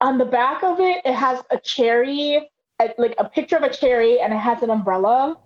on 0.00 0.16
the 0.16 0.24
back 0.24 0.62
of 0.62 0.80
it, 0.80 1.02
it 1.04 1.14
has 1.14 1.42
a 1.50 1.58
cherry, 1.58 2.50
like 2.96 3.14
a 3.18 3.28
picture 3.28 3.58
of 3.58 3.62
a 3.62 3.70
cherry, 3.70 4.20
and 4.20 4.32
it 4.32 4.38
has 4.38 4.62
an 4.62 4.70
umbrella. 4.70 5.36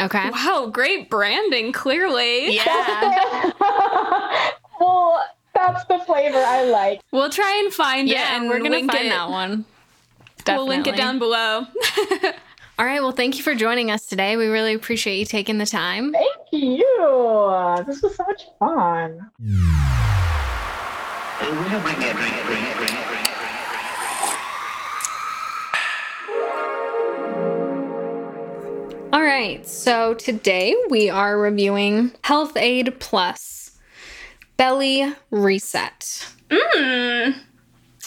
Okay. 0.00 0.30
Wow, 0.30 0.70
great 0.72 1.10
branding. 1.10 1.72
Clearly. 1.72 2.54
Yeah. 2.54 3.50
well, 4.80 5.24
that's 5.54 5.84
the 5.84 5.98
flavor 6.00 6.38
I 6.38 6.64
like. 6.64 7.00
We'll 7.10 7.30
try 7.30 7.60
and 7.64 7.72
find 7.72 8.08
yeah, 8.08 8.34
it, 8.34 8.40
and 8.40 8.48
we're 8.48 8.58
gonna 8.58 8.86
find 8.86 9.06
it. 9.06 9.10
that 9.10 9.30
one. 9.30 9.64
Definitely. 10.38 10.56
We'll 10.56 10.66
link 10.66 10.86
it 10.86 10.96
down 10.96 11.18
below. 11.18 11.66
All 12.78 12.84
right. 12.84 13.00
Well, 13.00 13.12
thank 13.12 13.38
you 13.38 13.44
for 13.44 13.54
joining 13.54 13.90
us 13.90 14.06
today. 14.06 14.36
We 14.36 14.46
really 14.46 14.74
appreciate 14.74 15.18
you 15.18 15.24
taking 15.24 15.58
the 15.58 15.66
time. 15.66 16.12
Thank 16.12 16.26
you. 16.50 16.84
This 17.86 18.02
was 18.02 18.16
so 18.16 18.24
much 18.24 18.42
fun. 18.58 19.30
All 29.12 29.22
right. 29.22 29.64
So 29.66 30.14
today 30.14 30.74
we 30.90 31.08
are 31.08 31.38
reviewing 31.38 32.10
Health-Ade 32.22 32.98
Plus 32.98 33.63
belly 34.56 35.12
reset. 35.30 36.32
Mmm. 36.48 37.34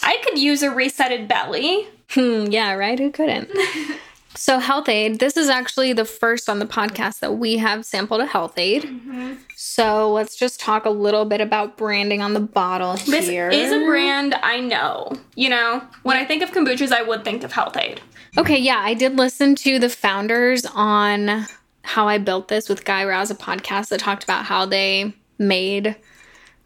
I 0.02 0.16
could 0.24 0.38
use 0.38 0.62
a 0.62 0.68
resetted 0.68 1.28
belly. 1.28 1.88
Hmm, 2.10 2.46
yeah, 2.50 2.72
right? 2.72 2.98
Who 2.98 3.10
couldn't? 3.10 3.50
So, 4.38 4.60
Health-Ade, 4.60 5.18
this 5.18 5.36
is 5.36 5.48
actually 5.48 5.92
the 5.92 6.04
first 6.04 6.48
on 6.48 6.60
the 6.60 6.64
podcast 6.64 7.18
that 7.18 7.38
we 7.38 7.56
have 7.56 7.84
sampled 7.84 8.20
a 8.20 8.26
Health-Ade. 8.26 8.84
Mm-hmm. 8.84 9.32
So, 9.56 10.12
let's 10.12 10.36
just 10.36 10.60
talk 10.60 10.84
a 10.84 10.90
little 10.90 11.24
bit 11.24 11.40
about 11.40 11.76
branding 11.76 12.22
on 12.22 12.34
the 12.34 12.40
bottle 12.40 12.94
This 12.98 13.26
here. 13.26 13.48
is 13.48 13.72
a 13.72 13.84
brand 13.84 14.36
I 14.36 14.60
know. 14.60 15.10
You 15.34 15.48
know, 15.48 15.82
when 16.04 16.16
I 16.16 16.24
think 16.24 16.44
of 16.44 16.52
kombuchas, 16.52 16.92
I 16.92 17.02
would 17.02 17.24
think 17.24 17.42
of 17.42 17.50
Health-Ade. 17.50 18.00
Okay, 18.36 18.58
yeah, 18.58 18.78
I 18.78 18.94
did 18.94 19.16
listen 19.16 19.56
to 19.56 19.80
the 19.80 19.88
founders 19.88 20.64
on 20.66 21.44
how 21.82 22.06
I 22.06 22.18
built 22.18 22.46
this 22.46 22.68
with 22.68 22.84
Guy 22.84 23.02
Raz, 23.02 23.32
a 23.32 23.34
podcast 23.34 23.88
that 23.88 23.98
talked 23.98 24.22
about 24.22 24.44
how 24.44 24.64
they 24.64 25.14
made 25.40 25.96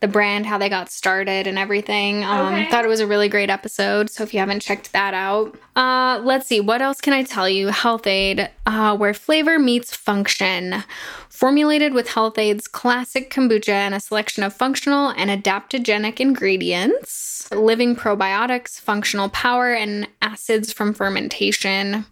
the 0.02 0.08
brand, 0.08 0.44
how 0.44 0.58
they 0.58 0.68
got 0.68 0.90
started, 0.90 1.46
and 1.46 1.58
everything. 1.58 2.24
Um, 2.24 2.52
Okay. 2.52 2.70
Thought 2.70 2.84
it 2.84 2.88
was 2.88 3.00
a 3.00 3.06
really 3.06 3.28
great 3.30 3.48
episode. 3.48 4.10
So 4.10 4.22
if 4.24 4.34
you 4.34 4.40
haven't 4.40 4.60
checked 4.60 4.92
that 4.92 5.14
out, 5.14 5.56
uh, 5.76 6.20
let's 6.22 6.46
see. 6.46 6.60
What 6.60 6.82
else 6.82 7.00
can 7.00 7.12
I 7.14 7.22
tell 7.22 7.48
you? 7.48 7.68
Health-Ade, 7.68 8.50
uh, 8.66 8.96
where 8.96 9.14
flavor 9.14 9.58
meets 9.58 9.94
function. 9.96 10.84
Formulated 11.30 11.94
with 11.94 12.08
Health-Ade's 12.10 12.68
classic 12.68 13.30
kombucha 13.30 13.70
and 13.72 13.94
a 13.94 14.00
selection 14.00 14.42
of 14.42 14.52
functional 14.52 15.08
and 15.16 15.30
adaptogenic 15.30 16.20
ingredients, 16.20 17.48
living 17.52 17.96
probiotics, 17.96 18.78
functional 18.80 19.28
power, 19.30 19.72
and 19.72 20.08
acids 20.20 20.72
from 20.72 20.92
fermentation. 20.94 22.04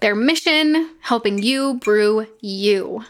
Their 0.00 0.14
mission 0.14 0.90
helping 1.00 1.42
you 1.42 1.74
brew 1.74 2.26
you. 2.40 3.04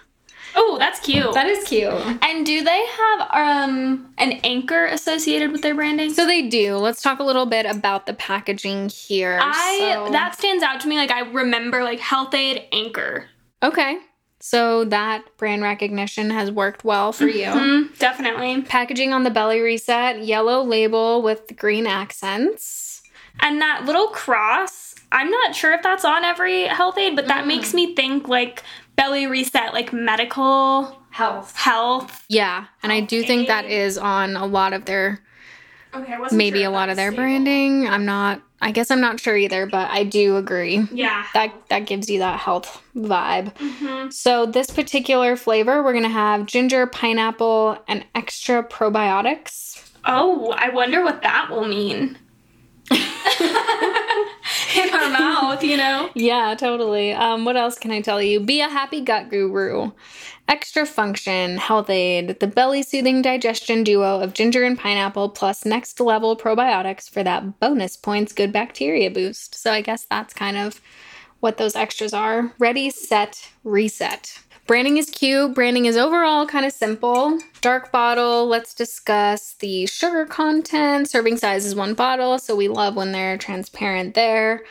Oh, 0.60 0.76
that's 0.78 0.98
cute. 1.00 1.32
That 1.34 1.46
is 1.46 1.66
cute. 1.68 1.92
and 2.22 2.44
do 2.44 2.64
they 2.64 2.84
have 2.86 3.20
um 3.32 4.12
an 4.18 4.32
anchor 4.42 4.86
associated 4.86 5.52
with 5.52 5.62
their 5.62 5.74
branding? 5.74 6.12
So 6.12 6.26
they 6.26 6.48
do. 6.48 6.76
Let's 6.76 7.00
talk 7.00 7.20
a 7.20 7.22
little 7.22 7.46
bit 7.46 7.64
about 7.64 8.06
the 8.06 8.14
packaging 8.14 8.88
here. 8.88 9.38
I 9.40 9.78
So- 10.06 10.12
that 10.12 10.34
stands 10.36 10.62
out 10.64 10.80
to 10.80 10.88
me. 10.88 10.96
Like 10.96 11.10
I 11.12 11.20
remember 11.20 11.84
like 11.84 12.00
Health-Ade 12.00 12.64
anchor. 12.72 13.26
okay. 13.62 13.98
So 14.40 14.84
that 14.84 15.24
brand 15.36 15.62
recognition 15.62 16.30
has 16.30 16.48
worked 16.48 16.84
well 16.84 17.12
for 17.12 17.26
you. 17.26 17.46
Mm, 17.46 17.98
definitely. 17.98 18.62
Packaging 18.62 19.12
on 19.12 19.24
the 19.24 19.30
belly 19.30 19.58
reset, 19.58 20.24
yellow 20.24 20.62
label 20.62 21.22
with 21.22 21.56
green 21.56 21.88
accents. 21.88 23.02
And 23.40 23.60
that 23.60 23.84
little 23.84 24.06
cross, 24.08 24.94
I'm 25.10 25.28
not 25.30 25.56
sure 25.56 25.72
if 25.72 25.82
that's 25.82 26.04
on 26.04 26.24
every 26.24 26.64
Health-Ade, 26.66 27.16
but 27.16 27.26
that 27.26 27.48
makes 27.48 27.74
me 27.74 27.96
think 27.96 28.28
like 28.28 28.62
belly 28.98 29.26
reset, 29.26 29.72
like 29.72 29.92
medical 29.94 30.94
Health. 31.10 31.56
health. 31.56 32.24
Yeah, 32.28 32.66
and 32.82 32.92
I 32.92 33.00
do 33.00 33.22
think 33.22 33.48
that 33.48 33.64
is 33.64 33.96
on 33.96 34.36
a 34.36 34.44
lot 34.44 34.72
of 34.74 34.84
their 34.84 35.22
Okay, 35.94 36.12
I 36.12 36.18
wasn't 36.20 36.36
maybe 36.36 36.58
sure 36.60 36.68
a 36.68 36.70
lot 36.70 36.90
of 36.90 36.96
their 36.96 37.10
stable. 37.10 37.22
branding. 37.24 37.88
I'm 37.88 38.04
not 38.04 38.42
I 38.60 38.72
guess 38.72 38.90
I'm 38.90 39.00
not 39.00 39.20
sure 39.20 39.36
either, 39.36 39.66
but 39.66 39.88
I 39.90 40.02
do 40.02 40.36
agree. 40.36 40.84
Yeah. 40.92 41.24
That 41.32 41.54
that 41.70 41.86
gives 41.86 42.10
you 42.10 42.18
that 42.18 42.40
health 42.40 42.82
vibe. 42.94 43.54
Mhm. 43.56 44.12
So 44.12 44.46
this 44.46 44.68
particular 44.68 45.36
flavor, 45.36 45.82
we're 45.82 45.92
gonna 45.94 46.08
have 46.08 46.44
ginger, 46.46 46.86
pineapple, 46.86 47.78
and 47.88 48.04
extra 48.14 48.62
probiotics. 48.64 49.82
Oh, 50.04 50.52
I 50.56 50.68
wonder 50.70 51.02
what 51.04 51.22
that 51.22 51.50
will 51.50 51.66
mean. 51.66 52.18
In 52.90 54.94
our 54.94 55.10
mouth, 55.10 55.62
you 55.62 55.76
know? 55.76 56.10
Yeah, 56.14 56.54
totally. 56.54 57.12
Um, 57.12 57.44
what 57.44 57.56
else 57.56 57.78
can 57.78 57.90
I 57.90 58.00
tell 58.00 58.22
you? 58.22 58.40
Be 58.40 58.60
a 58.60 58.68
happy 58.68 59.00
gut 59.00 59.30
guru. 59.30 59.92
Extra 60.46 60.86
function, 60.86 61.58
Health-Ade, 61.58 62.40
the 62.40 62.46
belly 62.46 62.82
soothing 62.82 63.20
digestion 63.20 63.84
duo 63.84 64.20
of 64.20 64.32
ginger 64.32 64.64
and 64.64 64.78
pineapple 64.78 65.30
plus 65.30 65.64
next 65.64 66.00
level 66.00 66.36
probiotics 66.36 67.10
for 67.10 67.22
that 67.22 67.60
bonus 67.60 67.96
points 67.96 68.32
good 68.32 68.52
bacteria 68.52 69.10
boost. 69.10 69.54
So 69.54 69.72
I 69.72 69.82
guess 69.82 70.06
that's 70.08 70.32
kind 70.32 70.56
of 70.56 70.80
what 71.40 71.58
those 71.58 71.76
extras 71.76 72.14
are. 72.14 72.54
Ready, 72.58 72.90
set, 72.90 73.50
reset. 73.62 74.40
Branding 74.68 74.98
is 74.98 75.08
cute. 75.08 75.54
Branding 75.54 75.86
is 75.86 75.96
overall 75.96 76.46
kind 76.46 76.66
of 76.66 76.72
simple. 76.72 77.38
Dark 77.62 77.90
bottle. 77.90 78.46
Let's 78.46 78.74
discuss 78.74 79.54
the 79.54 79.86
sugar 79.86 80.26
content. 80.26 81.08
Serving 81.08 81.38
size 81.38 81.64
is 81.64 81.74
one 81.74 81.94
bottle, 81.94 82.38
so 82.38 82.54
we 82.54 82.68
love 82.68 82.94
when 82.94 83.12
they're 83.12 83.38
transparent 83.38 84.14
there. 84.14 84.62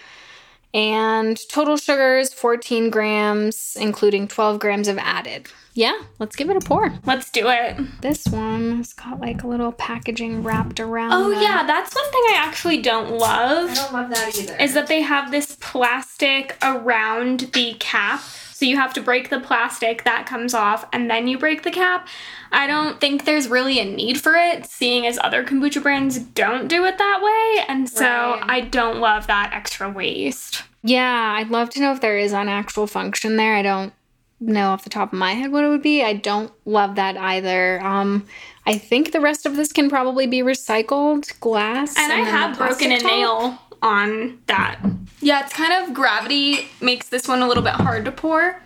And 0.71 1.35
total 1.49 1.77
sugars 1.77 2.31
14 2.31 2.91
grams, 2.91 3.75
including 3.79 4.27
12 4.27 4.59
grams 4.59 4.87
of 4.87 4.99
added. 4.99 5.47
Yeah, 5.73 5.97
let's 6.19 6.35
give 6.35 6.51
it 6.51 6.57
a 6.57 6.59
pour. 6.59 6.93
Let's 7.05 7.31
do 7.31 7.47
it. 7.49 7.77
This 8.01 8.27
one 8.27 8.77
has 8.77 8.93
got 8.93 9.19
like 9.19 9.41
a 9.43 9.47
little 9.47 9.71
packaging 9.71 10.43
wrapped 10.43 10.79
around. 10.79 11.13
Oh, 11.13 11.33
the- 11.33 11.41
yeah, 11.41 11.65
that's 11.65 11.95
one 11.95 12.05
thing 12.11 12.23
I 12.29 12.35
actually 12.37 12.83
don't 12.83 13.17
love. 13.17 13.71
I 13.71 13.73
don't 13.73 13.93
love 13.93 14.09
that 14.11 14.37
either. 14.37 14.57
is 14.57 14.75
that 14.75 14.85
they 14.85 15.01
have 15.01 15.31
this 15.31 15.57
plastic 15.59 16.55
around 16.61 17.49
the 17.53 17.73
cap. 17.79 18.21
So 18.57 18.65
you 18.65 18.75
have 18.77 18.91
to 18.95 19.01
break 19.01 19.29
the 19.29 19.39
plastic, 19.39 20.03
that 20.03 20.25
comes 20.25 20.55
off, 20.55 20.83
and 20.91 21.11
then 21.11 21.27
you 21.27 21.37
break 21.37 21.61
the 21.61 21.69
cap. 21.69 22.07
I 22.51 22.65
don't 22.65 22.99
think 22.99 23.23
there's 23.23 23.47
really 23.47 23.79
a 23.79 23.85
need 23.85 24.19
for 24.19 24.33
it, 24.33 24.65
seeing 24.65 25.05
as 25.05 25.19
other 25.23 25.45
kombucha 25.45 25.79
brands 25.83 26.17
don't 26.17 26.67
do 26.67 26.83
it 26.85 26.97
that 26.97 27.21
way. 27.21 27.65
And 27.67 27.87
so 27.87 28.03
Right. 28.07 28.43
I 28.47 28.61
don't 28.61 28.97
love 28.99 29.27
that 29.27 29.51
extra 29.53 29.87
waste. 29.91 30.63
Yeah, 30.81 31.35
I'd 31.37 31.51
love 31.51 31.69
to 31.71 31.79
know 31.79 31.91
if 31.91 32.01
there 32.01 32.17
is 32.17 32.33
an 32.33 32.49
actual 32.49 32.87
function 32.87 33.35
there. 33.37 33.53
I 33.53 33.61
don't 33.61 33.93
know 34.39 34.69
off 34.69 34.83
the 34.83 34.89
top 34.89 35.13
of 35.13 35.19
my 35.19 35.33
head 35.33 35.51
what 35.51 35.63
it 35.63 35.67
would 35.67 35.83
be. 35.83 36.03
I 36.03 36.13
don't 36.13 36.51
love 36.65 36.95
that 36.95 37.15
either. 37.15 37.79
Um, 37.85 38.25
I 38.65 38.79
think 38.79 39.11
the 39.11 39.21
rest 39.21 39.45
of 39.45 39.55
this 39.55 39.71
can 39.71 39.87
probably 39.87 40.25
be 40.25 40.39
recycled 40.39 41.39
glass. 41.39 41.95
And, 41.95 42.11
I 42.11 42.21
have 42.21 42.57
broken 42.57 42.91
a 42.91 42.99
top. 42.99 43.11
nail 43.11 43.59
on 43.81 44.39
that. 44.47 44.79
Yeah, 45.21 45.43
it's 45.43 45.53
kind 45.53 45.73
of 45.73 45.93
gravity 45.93 46.67
makes 46.81 47.09
this 47.09 47.27
one 47.27 47.41
a 47.41 47.47
little 47.47 47.63
bit 47.63 47.73
hard 47.73 48.05
to 48.05 48.11
pour. 48.11 48.61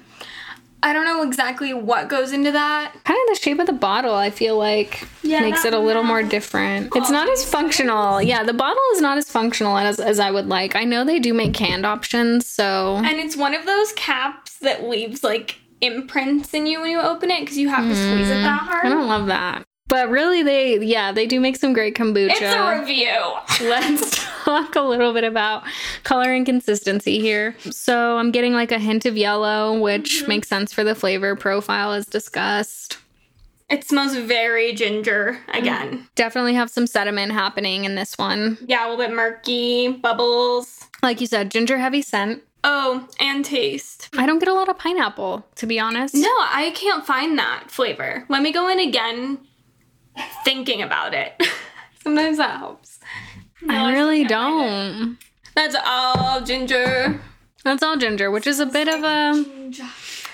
I 0.84 0.94
don't 0.94 1.06
know 1.06 1.22
exactly 1.22 1.74
what 1.74 2.10
goes 2.10 2.32
into 2.32 2.52
that. 2.52 2.92
Kind 3.04 3.20
of 3.28 3.36
the 3.36 3.40
shape 3.42 3.60
of 3.60 3.68
the 3.68 3.74
bottle, 3.74 4.16
I 4.16 4.32
feel 4.32 4.58
like, 4.58 5.08
Yeah, 5.22 5.42
makes 5.42 5.64
it 5.64 5.76
a 5.76 5.80
little 5.80 6.02
more 6.02 6.24
different. 6.24 6.92
It's 6.96 7.12
not 7.12 7.30
as 7.30 7.46
functional. 7.46 8.20
Yeah, 8.20 8.44
the 8.44 8.54
bottle 8.54 8.82
is 8.94 9.02
not 9.02 9.20
as 9.20 9.30
functional 9.30 9.78
as, 9.78 10.00
as 10.00 10.20
I 10.20 10.32
would 10.32 10.48
like. 10.48 10.76
I 10.76 10.84
know 10.84 11.06
they 11.06 11.20
do 11.20 11.36
make 11.36 11.54
canned 11.54 11.86
options, 11.86 12.48
so. 12.48 12.96
And 12.98 13.20
it's 13.20 13.38
one 13.38 13.54
of 13.54 13.68
those 13.68 13.92
caps 13.94 14.58
that 14.60 14.84
leaves 14.84 15.24
like 15.24 15.58
imprints 15.82 16.54
in 16.54 16.66
you 16.66 16.82
when 16.82 16.90
you 16.90 17.00
open 17.00 17.30
it 17.30 17.42
because 17.42 17.58
you 17.58 17.70
have 17.70 17.88
to 17.88 17.96
squeeze 17.96 18.30
it 18.30 18.38
mm. 18.38 18.44
that 18.44 18.62
hard. 18.62 18.86
I 18.86 18.90
don't 18.90 19.08
love 19.08 19.28
that. 19.28 19.64
But 19.92 20.10
really, 20.10 20.42
they, 20.42 20.80
yeah, 20.80 21.12
they 21.12 21.28
do 21.28 21.42
make 21.42 21.58
some 21.58 21.74
great 21.74 21.96
kombucha. 21.96 22.30
It's 22.30 22.42
a 22.42 22.80
review. 22.80 23.68
Let's 23.70 24.26
talk 24.46 24.78
a 24.78 24.82
little 24.82 25.12
bit 25.12 25.26
about 25.26 25.64
color 26.06 26.32
and 26.32 26.46
consistency 26.46 27.20
here. 27.20 27.58
So 27.72 28.16
I'm 28.16 28.32
getting 28.32 28.54
like 28.54 28.72
a 28.72 28.80
hint 28.80 29.06
of 29.06 29.18
yellow, 29.18 29.78
which 29.78 30.20
mm-hmm. 30.20 30.30
makes 30.30 30.48
sense 30.48 30.72
for 30.72 30.86
the 30.86 30.96
flavor 30.96 31.36
profile 31.36 31.92
as 31.92 32.06
discussed. 32.06 33.00
It 33.70 33.84
smells 33.84 34.16
very 34.16 34.72
ginger 34.74 35.38
mm-hmm. 35.48 35.58
again. 35.58 36.08
Definitely 36.16 36.54
have 36.54 36.70
some 36.70 36.88
sediment 36.88 37.34
happening 37.34 37.84
in 37.84 37.96
this 37.96 38.18
one. 38.18 38.60
Yeah, 38.66 38.88
a 38.88 38.90
little 38.90 39.06
bit 39.06 39.14
murky, 39.14 39.90
bubbles. 39.90 40.88
Like 41.04 41.20
you 41.20 41.28
said, 41.28 41.52
ginger 41.52 41.78
heavy 41.78 42.02
scent. 42.02 42.44
Oh, 42.64 43.10
and 43.20 43.44
taste. 43.44 44.08
I 44.18 44.26
don't 44.26 44.40
get 44.40 44.48
a 44.48 44.54
lot 44.54 44.70
of 44.70 44.78
pineapple, 44.78 45.46
to 45.56 45.66
be 45.66 45.82
honest. 45.82 46.16
No, 46.16 46.30
I 46.30 46.72
can't 46.76 47.06
find 47.06 47.38
that 47.40 47.66
flavor. 47.68 48.24
Let 48.30 48.42
me 48.42 48.54
go 48.54 48.70
in 48.70 48.80
again 48.80 49.40
thinking 50.44 50.82
about 50.82 51.14
it. 51.14 51.34
Sometimes 52.04 52.38
that 52.38 52.58
helps. 52.58 53.00
No, 53.62 53.76
I 53.76 53.94
really 53.94 54.26
can't 54.26 54.32
find 54.32 54.66
it. 54.66 55.00
don't. 55.00 55.18
That's 55.56 55.76
all 55.86 56.42
ginger. 56.42 57.22
That's 57.64 57.84
all 57.84 57.98
ginger, 57.98 58.32
which 58.32 58.48
is 58.48 58.60
a 58.60 58.66
bit 58.66 58.88
of 58.88 59.04
a 59.04 59.46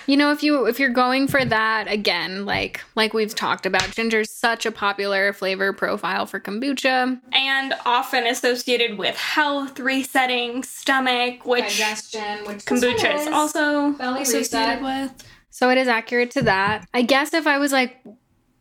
you 0.06 0.16
know 0.16 0.32
if 0.32 0.42
you 0.42 0.64
if 0.66 0.80
you're 0.80 0.88
going 0.88 1.28
for 1.28 1.44
that 1.44 1.86
again, 1.88 2.46
like 2.46 2.80
like 2.94 3.12
we've 3.12 3.34
talked 3.34 3.66
about, 3.66 3.90
ginger's 3.90 4.30
such 4.30 4.64
a 4.64 4.72
popular 4.72 5.34
flavor 5.34 5.74
profile 5.74 6.24
for 6.24 6.40
kombucha. 6.40 7.20
And 7.32 7.74
often 7.84 8.26
associated 8.26 8.96
with 8.96 9.16
health, 9.16 9.78
resetting, 9.78 10.62
stomach, 10.62 11.44
which 11.44 11.64
Digestion, 11.64 12.46
which 12.46 12.64
kombucha 12.64 13.14
is 13.20 13.26
also 13.26 13.94
associated 13.98 14.80
reset. 14.80 14.82
with. 14.82 15.24
So 15.50 15.68
it 15.70 15.76
is 15.76 15.88
accurate 15.88 16.30
to 16.32 16.42
that. 16.42 16.88
I 16.94 17.02
guess 17.02 17.34
if 17.34 17.46
I 17.46 17.58
was 17.58 17.72
like 17.72 17.98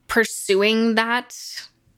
pursuing 0.07 0.95
that 0.95 1.35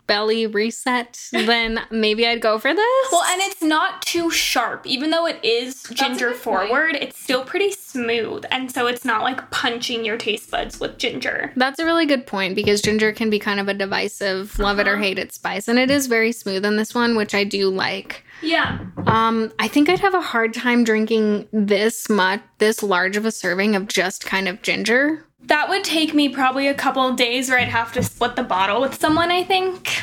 belly 0.10 0.48
reset, 0.48 1.22
then 1.32 1.80
maybe 1.92 2.26
I'd 2.28 2.42
go 2.42 2.58
for 2.58 2.74
this. 2.74 3.08
Well, 3.12 3.24
and 3.24 3.42
it's 3.44 3.62
not 3.62 4.02
too 4.02 4.32
sharp. 4.32 4.86
Even 4.88 5.12
though 5.12 5.28
it 5.28 5.40
is 5.46 5.84
ginger 5.84 6.32
good 6.32 6.42
point. 6.42 6.70
forward, 6.70 6.96
it's 6.96 7.18
still 7.18 7.46
pretty 7.46 7.72
smooth. 7.72 8.44
And 8.50 8.72
so 8.72 8.88
it's 8.88 9.06
not 9.06 9.22
like 9.22 9.50
punching 9.52 10.04
your 10.04 10.18
taste 10.18 10.50
buds 10.50 10.80
with 10.80 10.98
ginger. 10.98 11.54
That's 11.56 11.80
a 11.80 11.86
really 11.86 12.08
good 12.08 12.26
point 12.26 12.56
because 12.56 12.82
ginger 12.82 13.14
can 13.14 13.30
be 13.30 13.38
kind 13.38 13.60
of 13.60 13.68
a 13.68 13.74
divisive 13.74 14.58
love 14.58 14.80
it 14.80 14.88
or 14.88 14.98
hate 14.98 15.20
it 15.20 15.32
spice 15.32 15.68
and 15.68 15.78
it 15.78 15.92
is 15.92 16.08
very 16.08 16.32
smooth 16.32 16.66
in 16.66 16.76
this 16.76 16.96
one 16.96 17.16
which 17.16 17.36
I 17.36 17.44
do 17.44 17.70
like. 17.70 18.24
Yeah. 18.42 18.80
Um 19.06 19.52
I 19.60 19.68
think 19.68 19.90
I'd 19.90 20.00
have 20.00 20.16
a 20.16 20.22
hard 20.22 20.56
time 20.56 20.84
drinking 20.84 21.48
this 21.54 22.10
much 22.10 22.42
this 22.58 22.82
large 22.82 23.16
of 23.16 23.26
a 23.26 23.32
serving 23.32 23.76
of 23.76 23.88
just 23.88 24.26
kind 24.26 24.48
of 24.48 24.62
ginger. 24.64 25.26
That 25.44 25.70
would 25.70 25.84
take 25.84 26.14
me 26.14 26.30
probably 26.30 26.68
a 26.68 26.74
couple 26.74 27.08
of 27.08 27.16
days 27.16 27.50
where 27.50 27.60
I'd 27.60 27.70
have 27.70 27.94
to 27.94 28.04
split 28.04 28.36
the 28.36 28.44
bottle 28.44 28.82
with 28.82 29.00
someone, 29.00 29.32
I 29.32 29.44
think. 29.44 30.02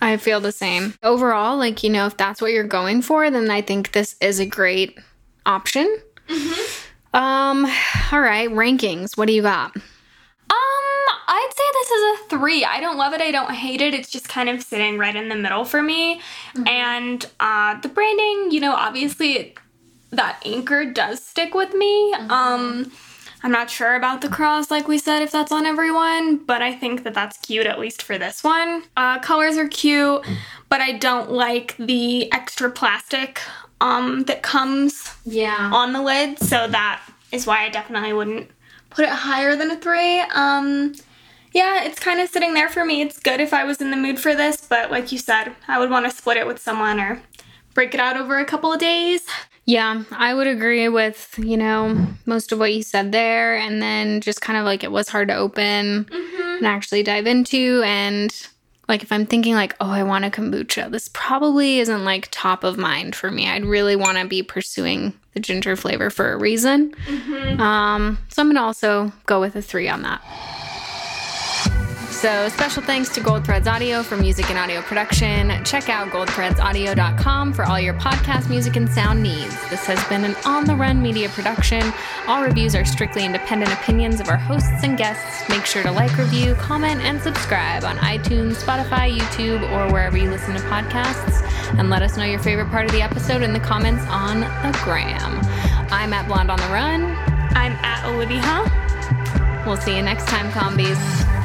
I 0.00 0.16
feel 0.18 0.40
the 0.40 0.52
same. 0.52 0.94
Overall, 1.02 1.56
like 1.56 1.82
you 1.82 1.90
know 1.90 2.06
if 2.06 2.16
that's 2.16 2.40
what 2.40 2.52
you're 2.52 2.64
going 2.64 3.02
for 3.02 3.30
then 3.30 3.50
I 3.50 3.62
think 3.62 3.92
this 3.92 4.14
is 4.20 4.38
a 4.38 4.46
great 4.46 4.98
option. 5.46 5.98
Um, 7.16 7.64
all 8.12 8.20
right, 8.20 8.50
rankings. 8.50 9.16
What 9.16 9.26
do 9.26 9.32
you 9.32 9.40
got? 9.40 9.74
Um, 9.74 9.82
I'd 10.50 11.50
say 11.56 11.62
this 11.72 11.90
is 11.90 12.02
a 12.02 12.28
three. 12.28 12.62
I 12.62 12.78
don't 12.78 12.98
love 12.98 13.14
it. 13.14 13.22
I 13.22 13.30
don't 13.30 13.52
hate 13.52 13.80
it. 13.80 13.94
It's 13.94 14.10
just 14.10 14.28
kind 14.28 14.50
of 14.50 14.62
sitting 14.62 14.98
right 14.98 15.16
in 15.16 15.30
the 15.30 15.34
middle 15.34 15.64
for 15.64 15.82
me. 15.82 16.20
Mm-hmm. 16.54 16.68
And 16.68 17.26
uh, 17.40 17.80
the 17.80 17.88
branding, 17.88 18.50
you 18.50 18.60
know, 18.60 18.74
obviously 18.74 19.32
it, 19.32 19.58
that 20.10 20.42
anchor 20.44 20.84
does 20.84 21.24
stick 21.24 21.54
with 21.54 21.72
me. 21.72 22.12
Mm-hmm. 22.12 22.30
Um, 22.30 22.92
I'm 23.46 23.52
not 23.52 23.70
sure 23.70 23.94
about 23.94 24.22
the 24.22 24.28
cross, 24.28 24.72
like 24.72 24.88
we 24.88 24.98
said, 24.98 25.22
if 25.22 25.30
that's 25.30 25.52
on 25.52 25.66
everyone, 25.66 26.38
but 26.38 26.62
I 26.62 26.74
think 26.74 27.04
that 27.04 27.14
that's 27.14 27.38
cute, 27.38 27.64
at 27.64 27.78
least 27.78 28.02
for 28.02 28.18
this 28.18 28.42
one. 28.42 28.82
Uh, 28.96 29.20
colors 29.20 29.56
are 29.56 29.68
cute, 29.68 30.26
but 30.68 30.80
I 30.80 30.94
don't 30.94 31.30
like 31.30 31.76
the 31.76 32.32
extra 32.32 32.68
plastic 32.68 33.40
um, 33.80 34.24
that 34.24 34.42
comes 34.42 35.14
yeah. 35.24 35.70
on 35.72 35.92
the 35.92 36.02
lid, 36.02 36.40
so 36.40 36.66
that 36.66 37.08
is 37.30 37.46
why 37.46 37.64
I 37.64 37.68
definitely 37.68 38.12
wouldn't 38.12 38.50
put 38.90 39.04
it 39.04 39.12
higher 39.12 39.54
than 39.54 39.70
a 39.70 39.76
three. 39.76 40.18
Um, 40.34 40.96
yeah, 41.52 41.84
it's 41.84 42.00
kind 42.00 42.18
of 42.18 42.28
sitting 42.28 42.52
there 42.52 42.68
for 42.68 42.84
me. 42.84 43.00
It's 43.00 43.20
good 43.20 43.38
if 43.38 43.54
I 43.54 43.62
was 43.62 43.80
in 43.80 43.92
the 43.92 43.96
mood 43.96 44.18
for 44.18 44.34
this, 44.34 44.66
but 44.66 44.90
like 44.90 45.12
you 45.12 45.18
said, 45.18 45.54
I 45.68 45.78
would 45.78 45.90
want 45.90 46.04
to 46.04 46.10
split 46.10 46.36
it 46.36 46.48
with 46.48 46.58
someone 46.60 46.98
or 46.98 47.22
break 47.74 47.94
it 47.94 48.00
out 48.00 48.16
over 48.16 48.38
a 48.38 48.44
couple 48.44 48.72
of 48.72 48.80
days. 48.80 49.24
Yeah, 49.66 50.04
I 50.12 50.32
would 50.32 50.46
agree 50.46 50.88
with, 50.88 51.34
you 51.42 51.56
know, 51.56 52.06
most 52.24 52.52
of 52.52 52.60
what 52.60 52.72
you 52.72 52.82
said 52.82 53.10
there. 53.10 53.56
And 53.56 53.82
then 53.82 54.20
just 54.20 54.40
kind 54.40 54.58
of 54.58 54.64
like 54.64 54.84
it 54.84 54.92
was 54.92 55.08
hard 55.08 55.28
to 55.28 55.34
open 55.34 56.04
mm-hmm. 56.04 56.42
and 56.58 56.66
actually 56.66 57.02
dive 57.02 57.26
into. 57.26 57.82
And 57.84 58.32
like 58.88 59.02
if 59.02 59.10
I'm 59.10 59.26
thinking 59.26 59.54
like, 59.54 59.74
oh, 59.80 59.90
I 59.90 60.04
want 60.04 60.24
a 60.24 60.30
kombucha, 60.30 60.90
this 60.90 61.10
probably 61.12 61.80
isn't 61.80 62.04
like 62.04 62.28
top 62.30 62.62
of 62.62 62.78
mind 62.78 63.16
for 63.16 63.30
me. 63.30 63.48
I'd 63.48 63.64
really 63.64 63.96
want 63.96 64.18
to 64.18 64.26
be 64.26 64.44
pursuing 64.44 65.12
the 65.34 65.40
ginger 65.40 65.74
flavor 65.74 66.10
for 66.10 66.32
a 66.32 66.38
reason. 66.38 66.94
Mm-hmm. 67.06 67.60
Um, 67.60 68.18
so 68.28 68.42
I'm 68.42 68.48
gonna 68.48 68.62
also 68.62 69.12
go 69.26 69.40
with 69.40 69.56
a 69.56 69.62
three 69.62 69.88
on 69.88 70.02
that. 70.02 70.22
So, 72.16 72.48
special 72.48 72.82
thanks 72.82 73.10
to 73.10 73.20
Gold 73.20 73.44
Threads 73.44 73.68
Audio 73.68 74.02
for 74.02 74.16
music 74.16 74.48
and 74.48 74.58
audio 74.58 74.80
production. 74.80 75.62
Check 75.64 75.90
out 75.90 76.08
goldthreadsaudio.com 76.08 77.52
for 77.52 77.66
all 77.66 77.78
your 77.78 77.92
podcast 77.92 78.48
music 78.48 78.76
and 78.76 78.88
sound 78.88 79.22
needs. 79.22 79.54
This 79.68 79.84
has 79.84 80.02
been 80.08 80.24
an 80.24 80.34
on 80.46 80.64
the 80.64 80.74
run 80.74 81.02
media 81.02 81.28
production. 81.28 81.82
All 82.26 82.42
reviews 82.42 82.74
are 82.74 82.86
strictly 82.86 83.26
independent 83.26 83.70
opinions 83.70 84.18
of 84.18 84.30
our 84.30 84.38
hosts 84.38 84.82
and 84.82 84.96
guests. 84.96 85.46
Make 85.50 85.66
sure 85.66 85.82
to 85.82 85.90
like, 85.92 86.16
review, 86.16 86.54
comment, 86.54 87.02
and 87.02 87.20
subscribe 87.20 87.84
on 87.84 87.98
iTunes, 87.98 88.54
Spotify, 88.54 89.14
YouTube, 89.14 89.60
or 89.70 89.92
wherever 89.92 90.16
you 90.16 90.30
listen 90.30 90.54
to 90.54 90.60
podcasts. 90.62 91.42
And 91.78 91.90
let 91.90 92.00
us 92.00 92.16
know 92.16 92.24
your 92.24 92.40
favorite 92.40 92.70
part 92.70 92.86
of 92.86 92.92
the 92.92 93.02
episode 93.02 93.42
in 93.42 93.52
the 93.52 93.60
comments 93.60 94.02
on 94.08 94.40
the 94.40 94.80
gram. 94.84 95.38
I'm 95.92 96.14
at 96.14 96.26
Blonde 96.28 96.50
on 96.50 96.58
the 96.58 96.68
Run. 96.68 97.14
I'm 97.54 97.72
at 97.84 98.06
Olivia. 98.06 99.66
We'll 99.66 99.76
see 99.76 99.94
you 99.94 100.02
next 100.02 100.26
time, 100.28 100.50
combies. 100.52 101.35